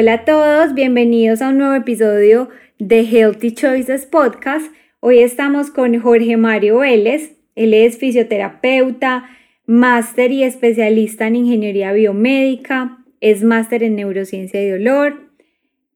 [0.00, 4.72] Hola a todos, bienvenidos a un nuevo episodio de Healthy Choices Podcast.
[5.00, 7.36] Hoy estamos con Jorge Mario Vélez.
[7.54, 9.28] Él es fisioterapeuta,
[9.66, 15.34] máster y especialista en ingeniería biomédica, es máster en neurociencia y dolor,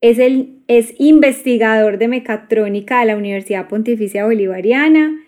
[0.02, 5.18] es, el, es investigador de mecatrónica de la Universidad Pontificia Bolivariana,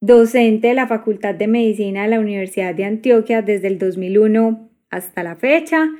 [0.00, 5.22] docente de la Facultad de Medicina de la Universidad de Antioquia desde el 2001 hasta
[5.22, 5.90] la fecha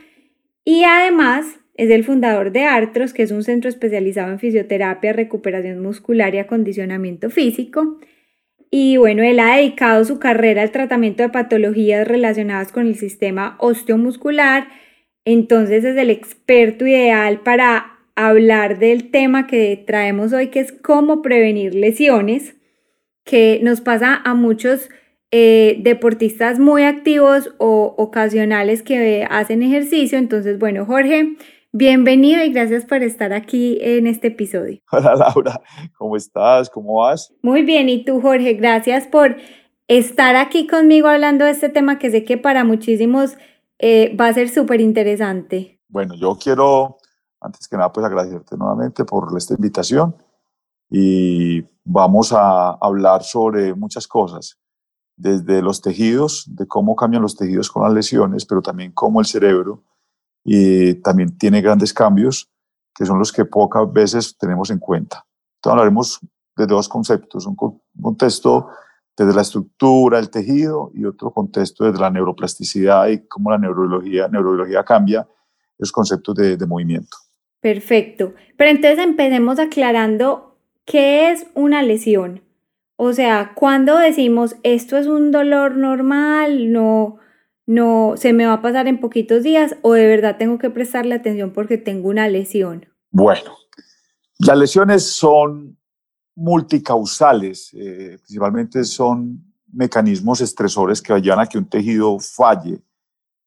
[0.65, 5.81] y además es el fundador de Artros, que es un centro especializado en fisioterapia, recuperación
[5.81, 7.99] muscular y acondicionamiento físico.
[8.71, 13.57] Y bueno, él ha dedicado su carrera al tratamiento de patologías relacionadas con el sistema
[13.59, 14.69] osteomuscular.
[15.25, 21.23] Entonces es el experto ideal para hablar del tema que traemos hoy, que es cómo
[21.23, 22.55] prevenir lesiones,
[23.25, 24.91] que nos pasa a muchos
[25.31, 30.19] eh, deportistas muy activos o ocasionales que hacen ejercicio.
[30.19, 31.37] Entonces, bueno, Jorge,
[31.73, 34.81] bienvenido y gracias por estar aquí en este episodio.
[34.93, 35.61] Hola Laura,
[35.97, 36.71] ¿cómo estás?
[36.71, 37.33] ¿Cómo vas?
[37.43, 39.37] Muy bien, y tú Jorge, gracias por
[39.89, 43.37] estar aquí conmigo hablando de este tema que sé que para muchísimos
[43.79, 45.81] eh, va a ser súper interesante.
[45.89, 46.99] Bueno, yo quiero
[47.43, 50.17] antes que nada, pues agradecerte nuevamente por esta invitación
[50.89, 54.59] y vamos a hablar sobre muchas cosas,
[55.17, 59.27] desde los tejidos, de cómo cambian los tejidos con las lesiones, pero también cómo el
[59.27, 59.83] cerebro
[60.45, 62.51] y también tiene grandes cambios
[62.95, 65.25] que son los que pocas veces tenemos en cuenta.
[65.57, 66.21] Entonces hablaremos
[66.57, 67.57] de dos conceptos, un
[68.01, 68.69] contexto
[69.17, 74.29] desde la estructura, el tejido y otro contexto desde la neuroplasticidad y cómo la neurología,
[74.29, 75.27] neurología cambia
[75.79, 77.17] los conceptos de, de movimiento.
[77.61, 78.35] Perfecto.
[78.57, 82.43] Pero entonces empecemos aclarando qué es una lesión.
[82.97, 87.19] O sea, cuando decimos esto es un dolor normal, no,
[87.67, 91.15] no se me va a pasar en poquitos días o de verdad tengo que prestarle
[91.15, 92.87] atención porque tengo una lesión.
[93.11, 93.57] Bueno,
[94.39, 95.79] las lesiones son
[96.35, 102.83] multicausales, eh, principalmente son mecanismos estresores que llevan a que un tejido falle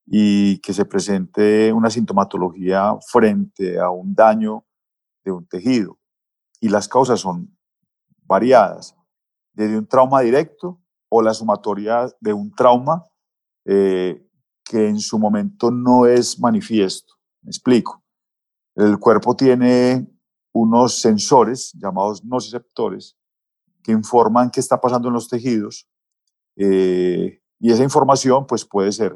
[0.06, 4.66] y que se presente una sintomatología frente a un daño
[5.24, 6.00] de un tejido.
[6.60, 7.56] Y las causas son
[8.24, 8.96] variadas,
[9.54, 13.04] desde un trauma directo o la sumatoria de un trauma
[13.66, 14.28] eh,
[14.64, 17.14] que en su momento no es manifiesto.
[17.42, 18.04] Me explico.
[18.76, 20.08] El cuerpo tiene
[20.54, 23.18] unos sensores llamados nociceptores
[23.84, 25.88] que informan qué está pasando en los tejidos
[26.56, 29.16] eh, y esa información pues puede ser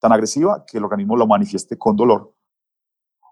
[0.00, 2.34] tan agresiva que el organismo lo manifieste con dolor,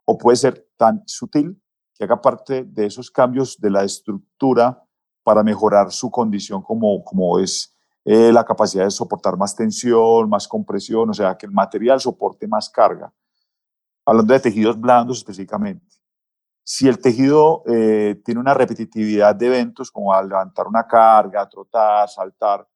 [0.05, 1.63] o puede ser tan sutil
[1.95, 4.83] que haga parte de esos cambios de la estructura
[5.23, 7.76] para mejorar su condición como, como es
[8.09, 12.47] eh, la capacidad de soportar más tensión, más compresión, o sea, que el material soporte
[12.47, 13.13] más carga.
[14.05, 15.85] Hablando de tejidos blandos específicamente.
[16.63, 22.09] Si el tejido eh, tiene una repetitividad de eventos como al levantar una carga, trotar,
[22.09, 22.69] saltar,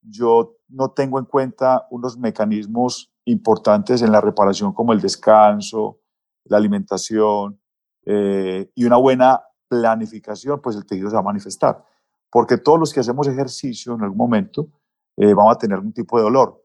[0.00, 6.00] yo no tengo en cuenta unos mecanismos importantes en la reparación como el descanso,
[6.44, 7.60] la alimentación
[8.06, 11.84] eh, y una buena planificación, pues el tejido se va a manifestar.
[12.34, 14.66] Porque todos los que hacemos ejercicio en algún momento
[15.16, 16.64] eh, vamos a tener algún tipo de dolor,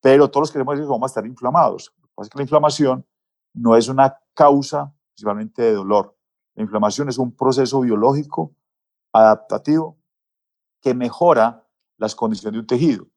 [0.00, 1.92] pero todos los que hacemos ejercicio vamos a estar inflamados.
[1.96, 3.04] Lo que pasa es que la inflamación
[3.52, 6.16] no es una causa principalmente de dolor.
[6.54, 8.54] La inflamación es un proceso biológico
[9.12, 9.98] adaptativo
[10.80, 11.66] que mejora
[11.96, 13.08] las condiciones de un tejido.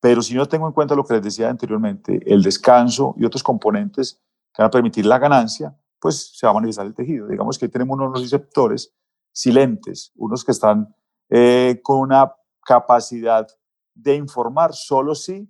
[0.00, 3.42] Pero si no tengo en cuenta lo que les decía anteriormente, el descanso y otros
[3.42, 4.18] componentes
[4.54, 7.26] que van a permitir la ganancia, pues se va a manifestar el tejido.
[7.26, 8.94] Digamos que tenemos unos receptores
[9.30, 10.94] silentes, unos que están
[11.30, 12.34] eh, con una
[12.64, 13.46] capacidad
[13.94, 15.48] de informar solo si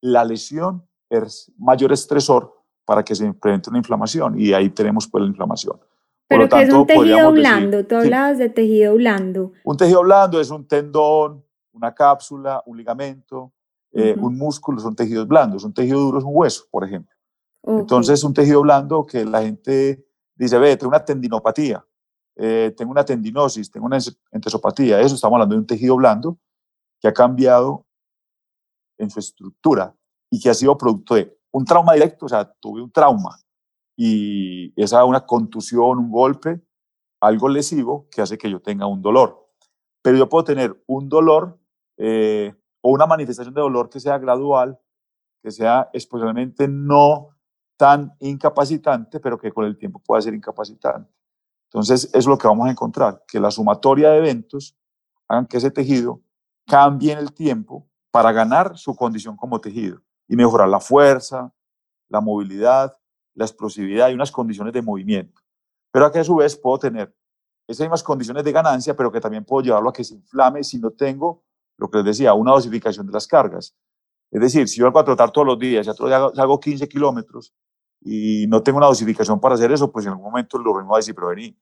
[0.00, 2.52] la lesión es mayor estresor
[2.84, 5.78] para que se implemente una inflamación y ahí tenemos pues la inflamación.
[6.28, 9.52] Pero que es un tejido blando, tú hablabas de tejido blando.
[9.64, 13.52] Un tejido blando es un tendón, una cápsula, un ligamento,
[13.92, 15.64] eh, un músculo, son tejidos blandos.
[15.64, 17.14] Un tejido duro es un hueso, por ejemplo.
[17.64, 20.04] Entonces, un tejido blando que la gente
[20.34, 21.84] dice, ve, tengo una tendinopatía,
[22.36, 23.98] eh, tengo una tendinosis, tengo una
[24.30, 25.00] entesopatía.
[25.00, 26.38] Eso estamos hablando de un tejido blando
[27.00, 27.86] que ha cambiado
[28.98, 29.94] en su estructura
[30.30, 33.38] y que ha sido producto de un trauma directo, o sea, tuve un trauma
[33.96, 36.62] y esa una contusión, un golpe,
[37.20, 39.48] algo lesivo que hace que yo tenga un dolor.
[40.02, 41.60] Pero yo puedo tener un dolor
[41.98, 44.78] eh, o una manifestación de dolor que sea gradual,
[45.42, 47.28] que sea especialmente no
[47.76, 51.12] tan incapacitante, pero que con el tiempo pueda ser incapacitante.
[51.72, 54.76] Entonces, es lo que vamos a encontrar, que la sumatoria de eventos
[55.26, 56.20] hagan que ese tejido
[56.66, 61.52] cambie en el tiempo para ganar su condición como tejido y mejorar la fuerza,
[62.10, 62.94] la movilidad,
[63.34, 65.40] la explosividad y unas condiciones de movimiento.
[65.90, 67.14] Pero aquí a su vez puedo tener
[67.66, 70.78] esas mismas condiciones de ganancia, pero que también puedo llevarlo a que se inflame si
[70.78, 71.42] no tengo,
[71.78, 73.74] lo que les decía, una dosificación de las cargas.
[74.30, 76.86] Es decir, si yo vengo a trotar todos los días y otro día hago 15
[76.88, 77.54] kilómetros
[78.04, 80.98] y no tengo una dosificación para hacer eso, pues en algún momento el organismo va
[80.98, 81.56] a decir, pero vení,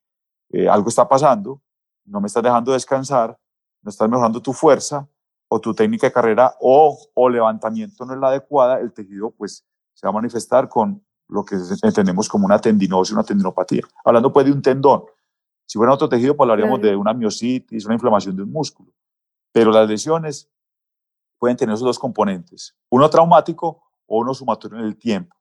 [0.50, 1.60] eh, algo está pasando,
[2.04, 3.38] no me estás dejando descansar,
[3.82, 5.08] no estás mejorando tu fuerza
[5.48, 9.64] o tu técnica de carrera o, o levantamiento no es la adecuada, el tejido pues
[9.94, 13.82] se va a manifestar con lo que entendemos como una tendinosis, una tendinopatía.
[14.04, 15.04] Hablando pues de un tendón.
[15.66, 18.92] Si fuera otro tejido, pues hablaríamos de una miositis, una inflamación de un músculo.
[19.52, 20.50] Pero las lesiones
[21.38, 25.36] pueden tener esos dos componentes, uno traumático o uno sumatorio en el tiempo.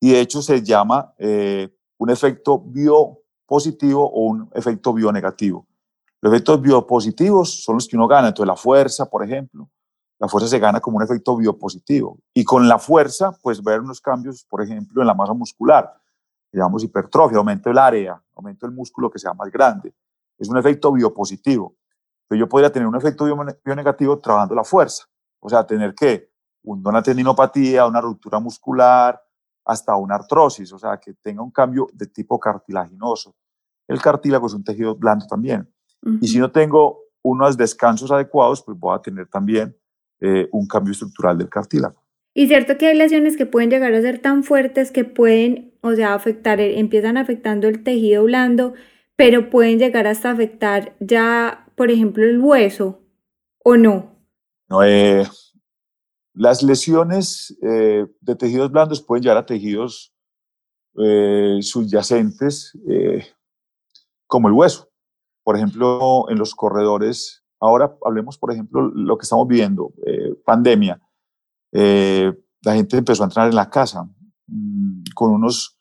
[0.00, 1.68] Y de hecho se llama eh,
[1.98, 5.66] un efecto biopositivo o un efecto bionegativo.
[6.20, 9.68] Los efectos biopositivos son los que uno gana, entonces la fuerza, por ejemplo,
[10.18, 12.18] la fuerza se gana como un efecto biopositivo.
[12.34, 15.94] Y con la fuerza, pues ver unos cambios, por ejemplo, en la masa muscular,
[16.52, 19.94] llamamos hipertrofia, aumento el área, aumento el músculo que sea más grande.
[20.36, 21.76] Es un efecto biopositivo.
[22.26, 23.24] Pero yo podría tener un efecto
[23.64, 25.04] bionegativo trabajando la fuerza.
[25.40, 26.30] O sea, tener que
[26.62, 29.20] una tendinopatía, una ruptura muscular,
[29.68, 33.36] hasta una artrosis, o sea, que tenga un cambio de tipo cartilaginoso.
[33.86, 35.68] El cartílago es un tejido blando también.
[36.20, 39.76] Y si no tengo unos descansos adecuados, pues voy a tener también
[40.20, 42.02] eh, un cambio estructural del cartílago.
[42.32, 45.92] Y cierto que hay lesiones que pueden llegar a ser tan fuertes que pueden, o
[45.92, 48.72] sea, afectar, empiezan afectando el tejido blando,
[49.16, 53.00] pero pueden llegar hasta afectar ya, por ejemplo, el hueso,
[53.64, 54.14] ¿o no?
[54.70, 55.26] No, eh,
[56.38, 60.14] las lesiones eh, de tejidos blandos pueden llegar a tejidos
[60.96, 62.72] eh, subyacentes,
[64.26, 64.88] como el hueso.
[65.42, 69.92] Por ejemplo, en los corredores, ahora hablemos, por ejemplo, lo que estamos viviendo,
[70.44, 71.00] pandemia
[71.72, 72.32] eh,
[72.62, 74.08] la gente empezó a entrar en la casa
[74.46, 75.78] mm, con unos,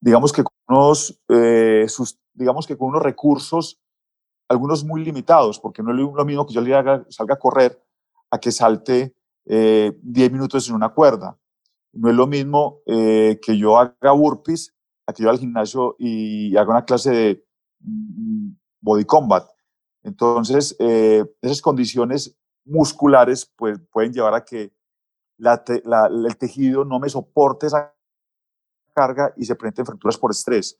[0.00, 1.86] digamos que con unos, eh,
[2.34, 3.80] digamos que con unos recursos,
[4.48, 7.82] algunos muy limitados, porque no es lo mismo que yo le haga, salga a correr
[8.30, 11.38] a que salte 10 eh, minutos en una cuerda.
[11.92, 14.74] No es lo mismo que yo haga burpees
[15.06, 17.44] a que yo al gimnasio y haga una clase de
[17.80, 18.50] mm,
[18.80, 19.46] body combat.
[20.02, 22.34] Entonces, esas condiciones
[22.64, 24.72] musculares pues, pueden llevar a que
[25.38, 27.94] el tejido no me soporte esa
[28.94, 30.78] carga y se presenten fracturas por estrés.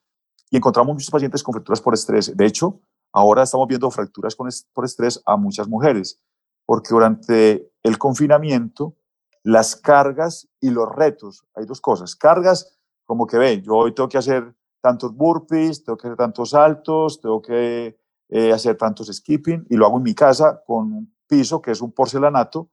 [0.50, 2.36] Y encontramos muchos pacientes con fracturas por estrés.
[2.36, 2.80] De hecho,
[3.12, 6.20] ahora estamos viendo fracturas por estrés a muchas mujeres,
[6.66, 8.96] porque durante el confinamiento,
[9.42, 12.14] las cargas y los retos, hay dos cosas.
[12.14, 16.50] Cargas, como que ven, yo hoy tengo que hacer tantos burpees, tengo que hacer tantos
[16.50, 21.14] saltos, tengo que eh, hacer tantos skipping, y lo hago en mi casa con un
[21.26, 22.70] piso que es un porcelanato,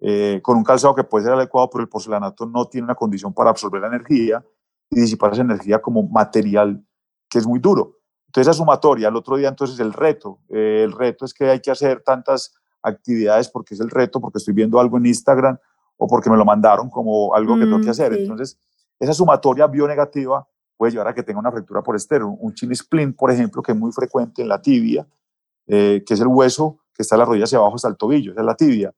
[0.00, 3.32] eh, con un calzado que puede ser adecuado, pero el porcelanato no tiene una condición
[3.32, 4.44] para absorber la energía
[4.90, 6.84] y disipar esa energía como material
[7.28, 7.98] que es muy duro.
[8.26, 10.40] Entonces, esa sumatoria, el otro día, entonces, el reto.
[10.48, 14.38] Eh, el reto es que hay que hacer tantas actividades porque es el reto, porque
[14.38, 15.58] estoy viendo algo en Instagram
[15.96, 18.12] o porque me lo mandaron como algo que tengo que mm, hacer.
[18.14, 18.58] Entonces,
[18.98, 20.46] esa sumatoria bionegativa
[20.76, 22.28] puede llevar a que tenga una fractura por estero.
[22.28, 25.06] Un chili splint, por ejemplo, que es muy frecuente en la tibia,
[25.66, 28.32] eh, que es el hueso que está en la rodilla hacia abajo hasta el tobillo,
[28.32, 28.92] esa es la tibia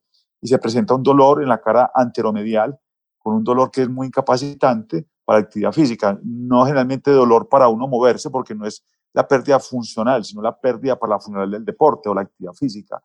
[0.45, 2.79] y se presenta un dolor en la cara anteromedial,
[3.19, 6.19] con un dolor que es muy incapacitante para la actividad física.
[6.23, 10.99] No generalmente dolor para uno moverse, porque no es la pérdida funcional, sino la pérdida
[10.99, 13.03] para la funcionalidad del deporte o la actividad física.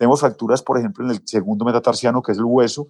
[0.00, 2.88] Tenemos fracturas, por ejemplo, en el segundo metatarsiano, que es el hueso,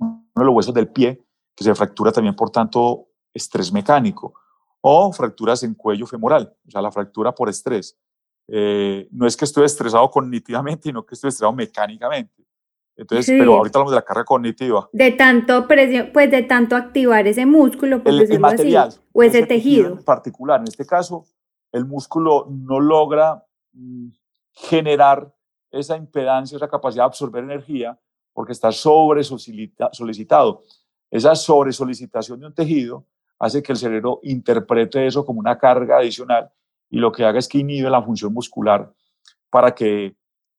[0.00, 1.24] uno de los huesos del pie,
[1.54, 4.34] que se fractura también por tanto estrés mecánico,
[4.80, 7.96] o fracturas en cuello femoral, o sea, la fractura por estrés.
[8.48, 12.44] Eh, no es que estoy estresado cognitivamente, sino que estoy estresado mecánicamente.
[12.96, 14.88] Entonces, pero ahorita hablamos de la carga cognitiva.
[14.92, 19.92] De tanto presión, pues de tanto activar ese músculo, por el, material, o ese, tejido.
[19.92, 21.26] En particular, en este caso,
[21.70, 24.08] el músculo no logra mm,
[24.50, 25.33] generar
[25.78, 27.98] esa impedancia, esa capacidad de absorber energía,
[28.32, 30.62] porque está sobre solicitado.
[31.10, 33.06] Esa sobre solicitación de un tejido
[33.38, 36.50] hace que el cerebro interprete eso como una carga adicional
[36.90, 38.92] y lo que haga es que inhibe la función muscular
[39.50, 40.16] para que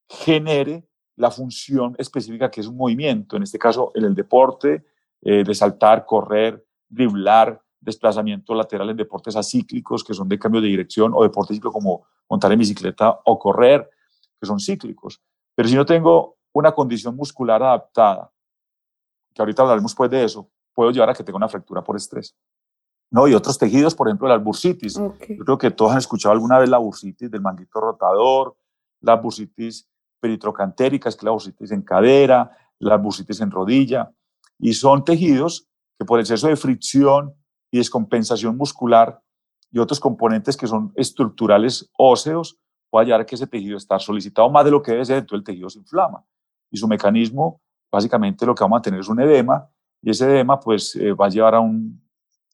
[0.08, 4.86] genere la función específica que es un movimiento, en este caso en el deporte,
[5.22, 10.68] eh, de saltar, correr, driblar, desplazamiento lateral en deportes acíclicos, que son de cambio de
[10.68, 13.90] dirección, o deportes como montar en bicicleta o correr,
[14.40, 15.22] que son cíclicos.
[15.56, 18.32] Pero si no tengo una condición muscular adaptada,
[19.34, 22.36] que ahorita hablaremos pues de eso, puedo llevar a que tenga una fractura por estrés.
[23.12, 23.28] ¿no?
[23.28, 24.96] Y otros tejidos, por ejemplo, la bursitis.
[24.96, 25.14] Yo
[25.46, 28.56] creo que todos han escuchado alguna vez la bursitis del manguito rotador,
[29.02, 29.88] la bursitis
[30.20, 34.12] peritrocantérica, que es la bursitis en cadera, la bursitis en rodilla,
[34.60, 37.34] y son tejidos que por exceso de fricción
[37.72, 39.22] y descompensación muscular
[39.72, 42.58] y otros componentes que son estructurales óseos,
[42.90, 45.40] puede llevar a que ese tejido esté solicitado más de lo que debe ser, entonces
[45.40, 46.24] el tejido se inflama.
[46.72, 47.62] Y su mecanismo,
[47.92, 49.70] básicamente lo que vamos a tener es un edema,
[50.02, 52.02] y ese edema pues eh, va a llevar a un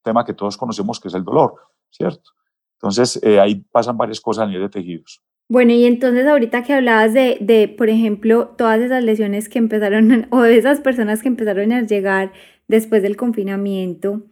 [0.03, 1.55] tema que todos conocemos que es el dolor,
[1.89, 2.31] ¿cierto?
[2.75, 5.21] Entonces eh, ahí pasan varias cosas a nivel de tejidos.
[5.49, 10.27] Bueno, y entonces ahorita que hablabas de, de, por ejemplo, todas esas lesiones que empezaron,
[10.31, 12.31] o de esas personas que empezaron a llegar
[12.67, 14.23] después del confinamiento,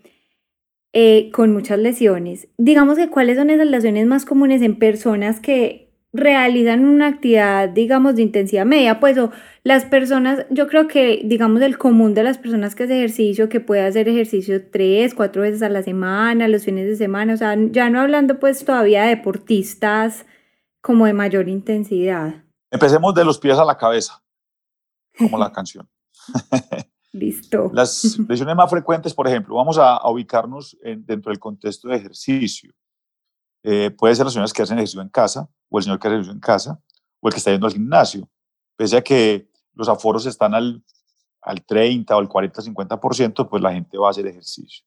[0.92, 5.89] eh, con muchas lesiones, digamos que cuáles son esas lesiones más comunes en personas que
[6.12, 9.32] realizan una actividad, digamos, de intensidad media, pues o
[9.64, 13.60] las personas, yo creo que, digamos, el común de las personas que hace ejercicio, que
[13.60, 17.56] puede hacer ejercicio tres, cuatro veces a la semana, los fines de semana, o sea,
[17.72, 20.26] ya no hablando pues todavía de deportistas
[20.82, 22.44] como de mayor intensidad.
[22.72, 24.24] Empecemos de los pies a la cabeza,
[25.18, 25.88] como la canción.
[27.12, 27.70] Listo.
[27.74, 32.74] Las lesiones más frecuentes, por ejemplo, vamos a, ubicarnos dentro del contexto de ejercicio.
[33.64, 36.16] Eh, puede ser las personas que hacen ejercicio en casa, o el señor que hace
[36.16, 36.82] ejercicio en casa,
[37.20, 38.30] o el que está yendo al gimnasio.
[38.76, 40.84] Pese a que los aforos están al,
[41.42, 44.86] al 30 o al 40, 50%, pues la gente va a hacer ejercicio.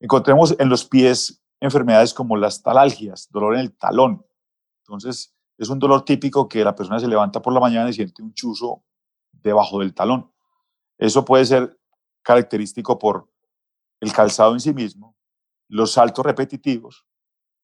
[0.00, 4.26] Encontremos en los pies enfermedades como las talalgias, dolor en el talón.
[4.80, 8.22] Entonces, es un dolor típico que la persona se levanta por la mañana y siente
[8.22, 8.82] un chuzo
[9.30, 10.32] debajo del talón.
[10.98, 11.78] Eso puede ser
[12.22, 13.30] característico por
[14.00, 15.16] el calzado en sí mismo,
[15.68, 17.06] los saltos repetitivos,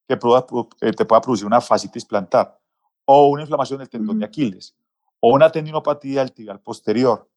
[0.09, 2.59] que eh, te pueda producir una fascitis plantar,
[3.05, 4.75] o una inflamación del tendón de Aquiles,
[5.21, 7.31] o una tendinopatía del tibial posterior.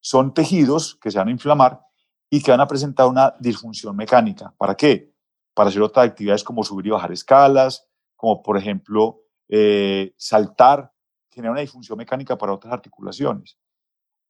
[0.00, 1.80] Son tejidos que se van a inflamar
[2.28, 4.54] y que van a presentar una disfunción mecánica.
[4.58, 5.12] ¿Para qué?
[5.54, 10.92] Para hacer otras actividades como subir y bajar escalas, como por ejemplo eh, saltar,
[11.30, 13.58] generar una disfunción mecánica para otras articulaciones.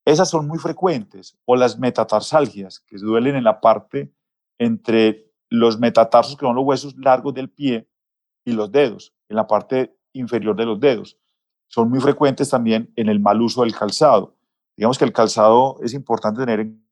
[0.04, 4.14] Esas son muy frecuentes, o las metatarsalgias, que duelen en la parte
[4.58, 7.86] entre los metatarsos, que son los huesos largos del pie,
[8.44, 11.18] y los dedos, en la parte inferior de los dedos.
[11.68, 14.34] Son muy frecuentes también en el mal uso del calzado.
[14.76, 16.82] Digamos que el calzado es importante tener en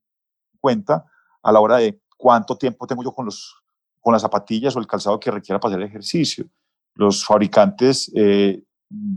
[0.61, 1.07] cuenta
[1.43, 3.57] a la hora de cuánto tiempo tengo yo con, los,
[4.01, 6.47] con las zapatillas o el calzado que requiera para hacer ejercicio.
[6.95, 8.63] Los fabricantes eh,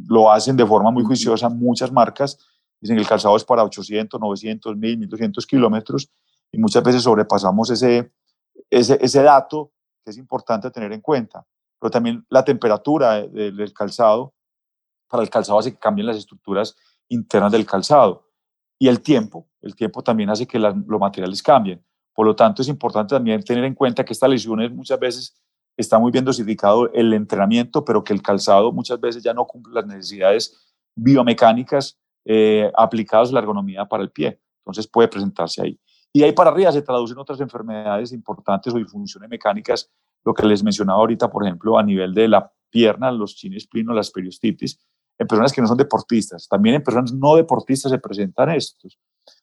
[0.07, 2.37] lo hacen de forma muy juiciosa, muchas marcas
[2.79, 6.09] dicen que el calzado es para 800, 900, 1000, 1200 kilómetros
[6.51, 8.11] y muchas veces sobrepasamos ese,
[8.71, 9.71] ese, ese dato
[10.03, 11.45] que es importante tener en cuenta.
[11.79, 14.33] Pero también la temperatura del calzado,
[15.07, 16.75] para el calzado hace que cambien las estructuras
[17.09, 18.29] internas del calzado.
[18.79, 21.83] Y el tiempo, el tiempo también hace que los materiales cambien.
[22.13, 25.41] Por lo tanto, es importante también tener en cuenta que estas lesiones muchas veces
[25.77, 29.73] está muy bien dosificado el entrenamiento, pero que el calzado muchas veces ya no cumple
[29.73, 34.39] las necesidades biomecánicas eh, aplicadas a la ergonomía para el pie.
[34.59, 35.79] Entonces puede presentarse ahí.
[36.13, 39.89] Y ahí para arriba se traducen otras enfermedades importantes o disfunciones mecánicas,
[40.23, 43.95] lo que les mencionaba ahorita, por ejemplo, a nivel de la pierna, los chines plinos,
[43.95, 44.79] las periostitis,
[45.17, 46.47] en personas que no son deportistas.
[46.47, 48.99] También en personas no deportistas se presentan estos.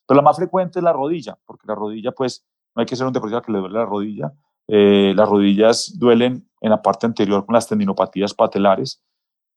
[0.06, 2.44] Pero la más frecuente es la rodilla, porque la rodilla, pues,
[2.74, 4.32] no hay que ser un deportista que le duele la rodilla.
[4.66, 9.02] Eh, las rodillas duelen en la parte anterior con las tendinopatías patelares,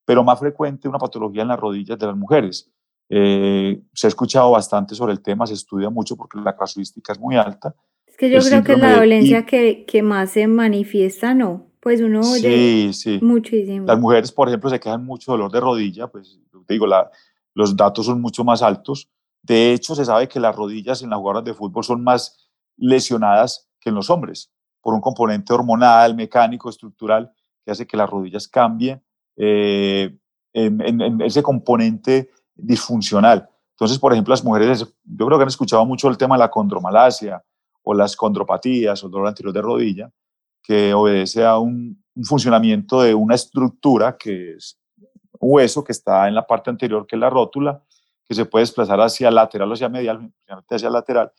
[0.05, 2.71] pero más frecuente una patología en las rodillas de las mujeres.
[3.13, 7.19] Eh, se ha escuchado bastante sobre el tema, se estudia mucho porque la casuística es
[7.19, 7.75] muy alta.
[8.07, 11.67] Es que yo creo que la dolencia que, que, más se manifiesta, ¿no?
[11.81, 13.19] Pues uno oye sí, sí.
[13.21, 13.85] muchísimo.
[13.85, 17.11] Las mujeres, por ejemplo, se quejan mucho dolor de rodilla, pues te digo, la,
[17.53, 19.09] los datos son mucho más altos.
[19.41, 23.67] De hecho, se sabe que las rodillas en las jugadoras de fútbol son más lesionadas
[23.81, 27.29] que en los hombres, por un componente hormonal, mecánico, estructural,
[27.65, 29.03] que hace que las rodillas cambien
[29.35, 30.15] eh,
[30.53, 33.49] en, en, en, ese componente disfuncional.
[33.71, 36.51] Entonces, por ejemplo, las mujeres, yo creo que han escuchado mucho el tema de la
[36.51, 37.43] condromalacia
[37.83, 40.11] o las condropatías o el dolor anterior de rodilla,
[40.61, 44.77] que obedece a un, funcionamiento de una estructura que es
[45.39, 47.81] hueso que está en la parte anterior, que es la rótula,
[48.27, 50.31] que se puede desplazar hacia lateral o hacia medial,
[50.69, 51.31] hacia lateral,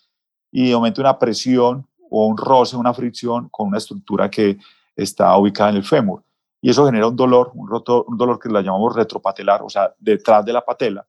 [0.51, 4.59] y aumenta una presión o un roce, una fricción con una estructura que
[4.97, 6.25] está ubicada en el fémur.
[6.63, 10.45] Y eso genera un dolor, un, un dolor que la llamamos retropatelar, o sea, detrás
[10.45, 11.07] de la patela,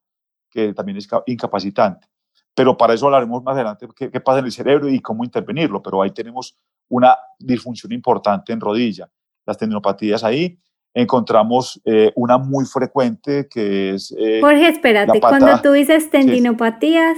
[0.50, 2.08] que también es incapacitante.
[2.56, 5.82] Pero para eso hablaremos más adelante qué, qué pasa en el cerebro y cómo intervenirlo.
[5.82, 6.58] Pero ahí tenemos
[6.90, 9.10] una disfunción importante en rodilla.
[9.46, 10.60] Las tendinopatías ahí,
[10.94, 14.14] encontramos eh, una muy frecuente que es...
[14.18, 17.18] Eh, Jorge, espérate, cuando tú dices tendinopatías...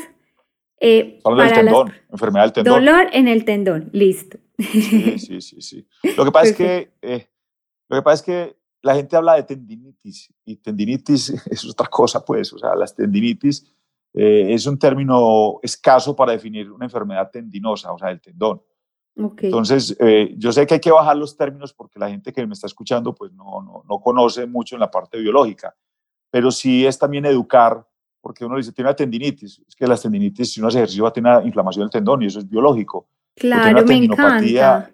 [0.80, 2.86] Eh, para del tendón, enfermedad del tendón.
[2.86, 4.38] Dolor en el tendón, listo.
[4.58, 5.62] Sí, sí, sí.
[5.62, 5.88] sí.
[6.18, 7.28] Lo, que pasa es que, eh,
[7.90, 12.24] lo que pasa es que la gente habla de tendinitis y tendinitis es otra cosa,
[12.24, 12.54] pues.
[12.54, 13.72] O sea, las tendinitis
[14.18, 18.62] es un término escaso para definir una enfermedad tendinosa, o sea, el tendón.
[19.16, 22.54] Entonces, eh, yo sé que hay que bajar los términos porque la gente que me
[22.54, 25.74] está escuchando pues no, no, no, conoce mucho en la parte biológica,
[26.30, 27.88] pero sí es también educar,
[28.20, 31.10] porque uno dice, tiene una tendinitis, es que las tendinitis, si uno hace ejercicio va
[31.10, 33.08] a tener una inflamación del tendón y eso es biológico.
[33.36, 34.92] Claro, una me encanta.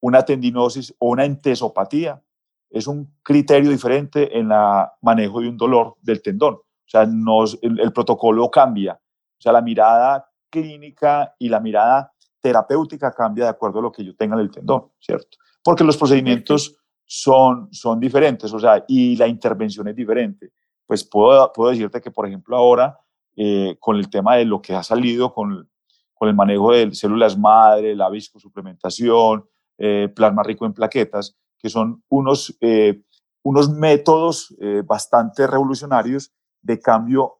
[0.00, 2.22] Una tendinosis o una entesopatía
[2.70, 6.54] es un criterio diferente en el manejo de un dolor del tendón.
[6.54, 8.94] O sea, nos, el protocolo cambia.
[8.94, 14.04] O sea, la mirada clínica y la mirada terapéutica cambia de acuerdo a lo que
[14.04, 15.36] yo tenga en el tendón, ¿cierto?
[15.62, 20.52] Porque los procedimientos son, son diferentes, o sea, y la intervención es diferente.
[20.86, 22.98] Pues puedo, puedo decirte que, por ejemplo, ahora,
[23.36, 25.68] eh, con el tema de lo que ha salido con,
[26.14, 29.44] con el manejo de células madre, la viscosuplementación,
[29.78, 33.02] eh, plasma rico en plaquetas, que son unos, eh,
[33.42, 37.38] unos métodos eh, bastante revolucionarios de cambio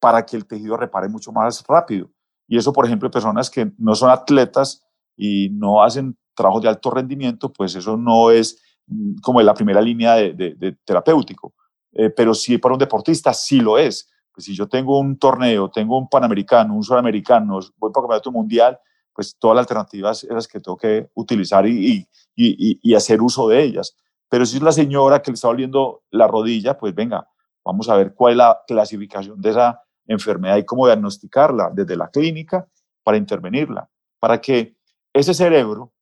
[0.00, 2.10] para que el tejido repare mucho más rápido.
[2.48, 4.84] Y eso, por ejemplo, personas que no son atletas
[5.16, 9.80] y no hacen trabajo de alto rendimiento, pues eso no es mm, como la primera
[9.80, 11.54] línea de, terapéutico.
[11.92, 14.08] Eh, pero sí para un deportista sí lo es.
[14.32, 18.32] Pues si yo tengo un torneo, tengo un panamericano, un sudamericano, voy para el campeonato
[18.32, 18.78] mundial,
[19.16, 23.48] pues todas las alternativas es las que tengo que utilizar y, y, y, hacer uso
[23.48, 23.96] de ellas.
[24.28, 27.26] Pero si es la señora que le está doliendo la rodilla, pues venga,
[27.64, 32.08] vamos a ver cuál es la clasificación de esa enfermedad y cómo diagnosticarla desde la
[32.08, 32.68] clínica
[33.02, 34.76] para intervenirla, para que
[35.14, 35.94] ese cerebro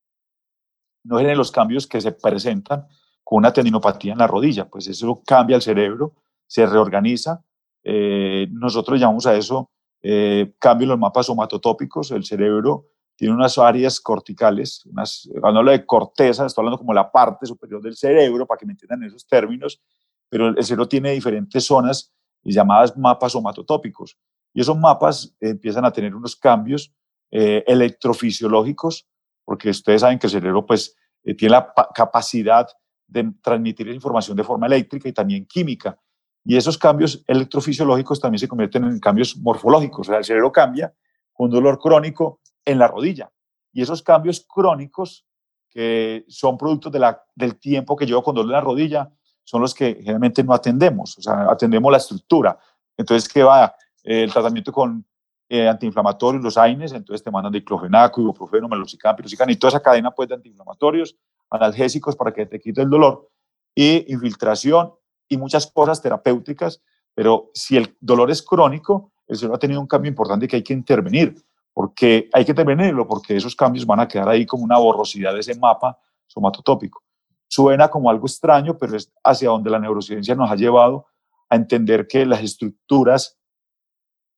[1.04, 2.88] no genere los cambios que se presentan
[3.22, 6.14] con una tendinopatía en la rodilla, pues eso cambia el cerebro,
[6.48, 7.44] se reorganiza.
[7.84, 9.70] Eh, nosotros llamamos a eso
[10.02, 15.70] eh, cambio en los mapas somatotópicos, el cerebro tiene unas áreas corticales, unas, cuando hablo
[15.70, 19.26] de corteza, estoy hablando como la parte superior del cerebro, para que me entiendan esos
[19.26, 19.80] términos,
[20.28, 24.18] pero el cerebro tiene diferentes zonas llamadas mapas somatotópicos.
[24.52, 26.92] Y esos mapas empiezan a tener unos cambios
[27.30, 29.08] eh, electrofisiológicos,
[29.44, 32.68] porque ustedes saben que el cerebro pues, eh, tiene la capacidad
[33.06, 35.98] de transmitir información de forma eléctrica y también química.
[36.44, 40.08] Y esos cambios electrofisiológicos también se convierten en cambios morfológicos.
[40.08, 40.92] O sea, el cerebro cambia
[41.34, 43.30] con dolor crónico en la rodilla.
[43.72, 45.26] Y esos cambios crónicos,
[45.68, 49.60] que son productos de la, del tiempo que llevo con dolor en la rodilla, son
[49.60, 52.58] los que generalmente no atendemos, o sea, atendemos la estructura.
[52.96, 53.74] Entonces, ¿qué va?
[54.04, 55.04] el tratamiento con
[55.48, 60.10] eh, antiinflamatorios, los AINES, entonces te mandan diclofenaco, ibuprofeno, meloxicam, pirocicam y toda esa cadena
[60.10, 61.16] pues, de antiinflamatorios,
[61.50, 63.30] analgésicos para que te quite el dolor,
[63.74, 64.92] y infiltración
[65.28, 66.82] y muchas cosas terapéuticas,
[67.14, 70.62] pero si el dolor es crónico, el cerebro ha tenido un cambio importante que hay
[70.62, 71.34] que intervenir,
[71.72, 75.40] porque hay que intervenirlo, porque esos cambios van a quedar ahí como una borrosidad de
[75.40, 77.02] ese mapa somatotópico.
[77.48, 81.06] Suena como algo extraño, pero es hacia donde la neurociencia nos ha llevado
[81.48, 83.38] a entender que las estructuras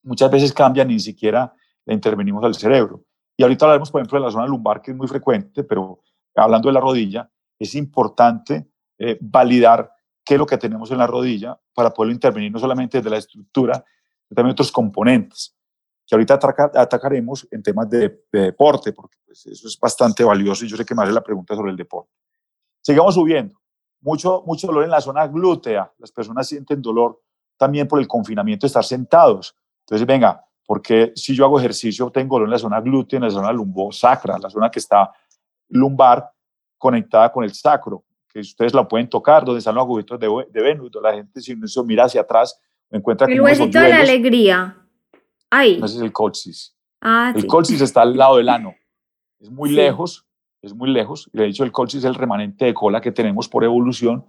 [0.03, 1.53] muchas veces cambian y ni siquiera
[1.85, 3.03] le intervenimos al cerebro.
[3.35, 6.01] Y ahorita hablaremos, por ejemplo, de la zona lumbar, que es muy frecuente, pero
[6.35, 9.91] hablando de la rodilla, es importante eh, validar
[10.23, 13.17] qué es lo que tenemos en la rodilla para poder intervenir no solamente desde la
[13.17, 13.83] estructura,
[14.35, 15.55] también otros componentes,
[16.05, 16.39] que ahorita
[16.75, 20.95] atacaremos en temas de, deporte, porque pues, eso es bastante valioso y yo sé que
[20.95, 22.11] me hace la pregunta sobre el deporte.
[22.81, 23.59] Sigamos subiendo.
[24.01, 25.91] Mucho, mucho dolor en la zona glútea.
[25.97, 27.21] Las personas sienten dolor
[27.57, 29.55] también por el confinamiento de estar sentados.
[29.81, 33.29] Entonces, venga, porque si yo hago ejercicio tengo dolor en la zona glútea, en la
[33.29, 35.11] zona lumbosacra, la zona que está
[35.69, 36.31] lumbar
[36.77, 40.61] conectada con el sacro, que ustedes la pueden tocar, donde están los agujitos de, de
[40.61, 42.59] Venus, la gente si uno mira hacia atrás
[42.91, 44.77] encuentra el huesito de la alegría.
[45.49, 45.75] Ahí.
[45.83, 46.75] Ese es el colchis.
[47.01, 48.75] Ah, el colchis está al lado del ano.
[49.39, 50.25] Es muy lejos,
[50.61, 51.29] es muy lejos.
[51.31, 54.25] De hecho, el colchis es el remanente de cola que tenemos por evolución,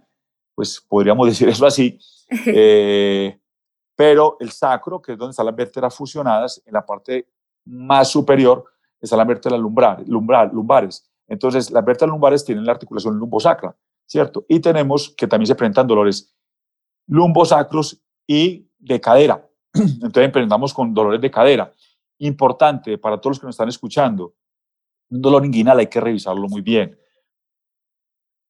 [0.55, 1.97] pues podríamos decir eso así.
[2.45, 3.39] Eh,
[3.95, 7.27] pero el sacro, que es donde están las vértebras fusionadas, en la parte
[7.65, 8.63] más superior
[9.01, 11.09] están las vértebras lumbar, lumbar, lumbares.
[11.27, 14.45] Entonces, las vértebras lumbares tienen la articulación lumbosacra, ¿cierto?
[14.47, 16.35] Y tenemos que también se presentan dolores
[17.07, 19.43] lumbosacros y de cadera.
[19.73, 21.73] Entonces emprendamos con dolores de cadera.
[22.19, 24.35] Importante para todos los que nos están escuchando,
[25.09, 26.95] un dolor inguinal hay que revisarlo muy bien,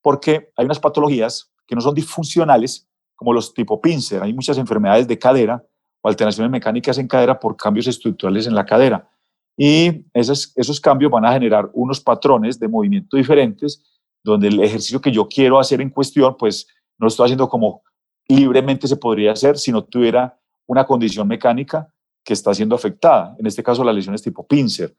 [0.01, 4.21] porque hay unas patologías que no son disfuncionales, como los tipo pincer.
[4.21, 5.63] Hay muchas enfermedades de cadera
[6.01, 9.09] o alteraciones mecánicas en cadera por cambios estructurales en la cadera.
[9.55, 13.81] Y esos, esos cambios van a generar unos patrones de movimiento diferentes,
[14.23, 17.81] donde el ejercicio que yo quiero hacer en cuestión, pues no lo estoy haciendo como
[18.35, 21.91] libremente se podría hacer si no tuviera una condición mecánica
[22.23, 23.35] que está siendo afectada.
[23.39, 24.95] En este caso, las lesiones tipo pincer.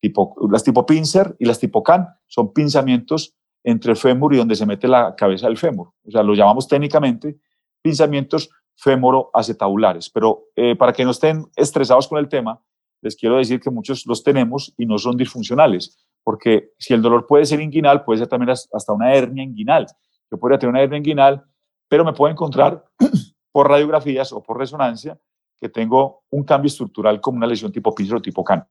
[0.00, 4.56] Tipo, las tipo pincer y las tipo can son pinzamientos entre el fémur y donde
[4.56, 5.92] se mete la cabeza del fémur.
[6.06, 7.38] O sea, lo llamamos técnicamente
[7.82, 10.08] pinzamientos fémoro-acetabulares.
[10.10, 12.62] Pero eh, para que no estén estresados con el tema,
[13.02, 17.26] les quiero decir que muchos los tenemos y no son disfuncionales, porque si el dolor
[17.26, 19.86] puede ser inguinal, puede ser también hasta una hernia inguinal.
[20.30, 21.44] Yo podría tener una hernia inguinal,
[21.90, 22.84] pero me puedo encontrar
[23.52, 25.18] por radiografías o por resonancia
[25.60, 28.66] que tengo un cambio estructural como una lesión tipo pincer o tipo can.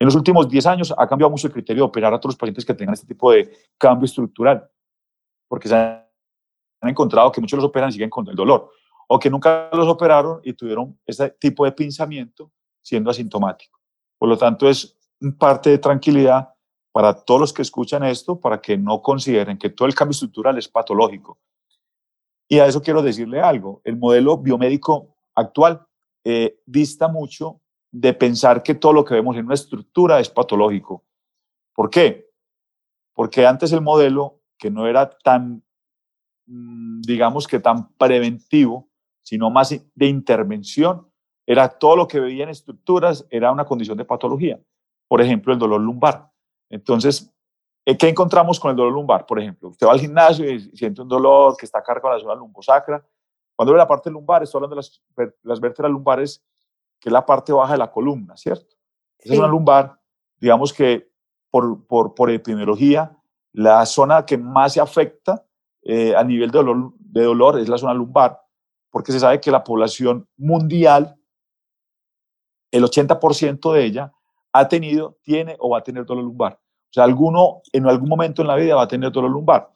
[0.00, 2.38] En los últimos 10 años ha cambiado mucho el criterio de operar a todos los
[2.38, 4.68] pacientes que tengan este tipo de cambio estructural,
[5.48, 6.08] porque se han
[6.82, 8.70] encontrado que muchos los operan y siguen con el dolor,
[9.06, 12.50] o que nunca los operaron y tuvieron ese tipo de pinzamiento
[12.82, 13.78] siendo asintomático.
[14.18, 14.98] Por lo tanto, es
[15.38, 16.52] parte de tranquilidad
[16.92, 20.58] para todos los que escuchan esto, para que no consideren que todo el cambio estructural
[20.58, 21.38] es patológico.
[22.52, 23.80] Y a eso quiero decirle algo.
[23.84, 25.86] El modelo biomédico actual
[26.24, 27.60] eh, dista mucho
[27.92, 31.04] de pensar que todo lo que vemos en una estructura es patológico.
[31.72, 32.28] ¿Por qué?
[33.14, 35.62] Porque antes el modelo, que no era tan,
[36.46, 38.88] mm, digamos que tan preventivo,
[39.22, 41.08] sino más de intervención,
[41.46, 44.60] era todo lo que veía en estructuras, era una condición de patología.
[45.06, 46.32] Por ejemplo, el dolor lumbar.
[46.68, 47.32] Entonces,
[47.98, 49.26] ¿qué encontramos con el dolor lumbar?
[49.26, 52.24] Por ejemplo, usted va al gimnasio y siente un dolor que está cargado en la
[52.24, 53.04] zona lumbosacra.
[53.56, 55.02] Cuando ve la parte lumbar, estoy hablando de las,
[55.42, 56.44] las vértebras lumbares,
[56.98, 58.76] que es la parte baja de la columna, ¿cierto?
[59.18, 59.98] Esa es una lumbar,
[60.38, 61.10] digamos que
[61.50, 63.16] por, por, por, epidemiología,
[63.52, 65.44] la zona que más se afecta
[65.82, 68.40] eh, a nivel de dolor, de dolor es la zona lumbar,
[68.90, 71.16] porque se sabe que la población mundial
[72.70, 74.12] el 80% de ella
[74.52, 76.59] ha tenido, tiene o va a tener dolor lumbar.
[76.90, 79.70] O sea, alguno en algún momento en la vida va a tener dolor lumbar.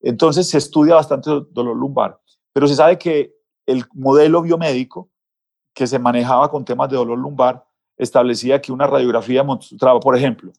[0.00, 2.20] Entonces se estudia bastante dolor lumbar,
[2.52, 3.34] pero se sabe que
[3.66, 5.10] el modelo biomédico
[5.72, 10.52] que se manejaba con temas de dolor lumbar establecía que una radiografía mostraba, por ejemplo,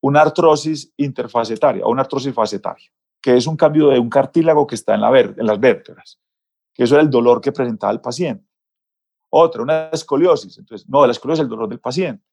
[0.00, 4.74] una artrosis interfacetaria o una artrosis facetaria, que es un cambio de un cartílago que
[4.74, 6.18] está en, la en las vértebras,
[6.74, 8.44] que eso era el dolor que presentaba el paciente.
[9.30, 10.58] Otro, una escoliosis.
[10.58, 12.24] Entonces, no, la escoliosis es el dolor del paciente.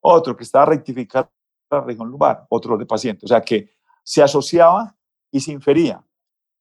[0.00, 1.30] Otro, que estaba rectificando
[1.70, 3.26] región lumbar, otro del paciente.
[3.26, 3.70] O sea, que
[4.02, 4.96] se asociaba
[5.30, 6.04] y se infería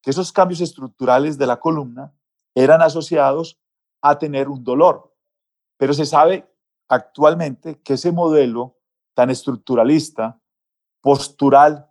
[0.01, 2.13] que esos cambios estructurales de la columna
[2.53, 3.59] eran asociados
[4.01, 5.13] a tener un dolor.
[5.77, 6.47] Pero se sabe
[6.87, 8.77] actualmente que ese modelo
[9.13, 10.39] tan estructuralista,
[11.01, 11.89] postural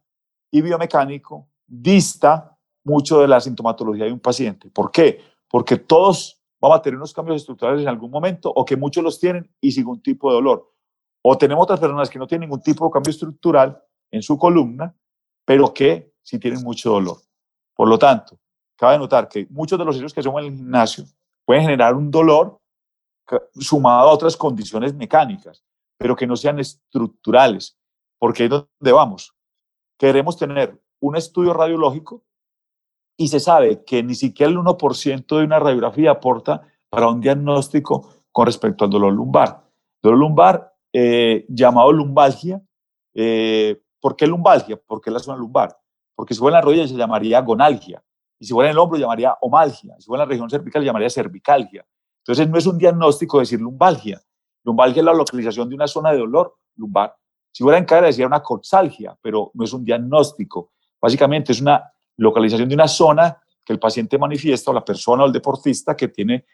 [0.50, 4.70] y biomecánico dista mucho de la sintomatología de un paciente.
[4.70, 5.20] ¿Por qué?
[5.48, 9.20] Porque todos vamos a tener unos cambios estructurales en algún momento o que muchos los
[9.20, 10.72] tienen y sin ningún tipo de dolor.
[11.30, 13.78] O tenemos otras personas que no tienen ningún tipo de cambio estructural
[14.10, 14.94] en su columna,
[15.44, 17.18] pero que sí tienen mucho dolor.
[17.74, 18.38] Por lo tanto,
[18.74, 21.04] cabe notar que muchos de los ejercicios que hacemos en el gimnasio
[21.44, 22.58] pueden generar un dolor
[23.60, 25.62] sumado a otras condiciones mecánicas,
[25.98, 27.76] pero que no sean estructurales,
[28.18, 29.34] porque es donde vamos.
[29.98, 32.24] Queremos tener un estudio radiológico
[33.18, 38.24] y se sabe que ni siquiera el 1% de una radiografía aporta para un diagnóstico
[38.32, 39.68] con respecto al dolor lumbar.
[40.00, 42.60] Dolor lumbar eh, llamado lumbalgia.
[43.14, 44.80] Eh, ¿Por qué lumbalgia?
[44.84, 45.78] Porque es la zona lumbar.
[46.16, 48.02] Porque si fuera en la rodilla se llamaría gonalgia.
[48.40, 49.94] Y si fuera en el hombro llamaría omalgia.
[50.00, 51.86] Si fuera en la región cervical llamaría cervicalgia.
[52.18, 54.20] Entonces no es un diagnóstico decir lumbalgia.
[54.64, 57.14] Lumbalgia es la localización de una zona de dolor lumbar.
[57.52, 60.72] Si fuera en cadera decía una coxalgia, pero no es un diagnóstico.
[61.00, 65.26] Básicamente es una localización de una zona que el paciente manifiesta o la persona o
[65.26, 66.44] el deportista que tiene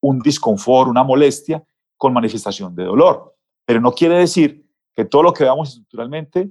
[0.00, 1.64] un disconfort, una molestia
[1.96, 3.33] con manifestación de dolor.
[3.66, 6.50] Pero no quiere decir que todo lo que veamos estructuralmente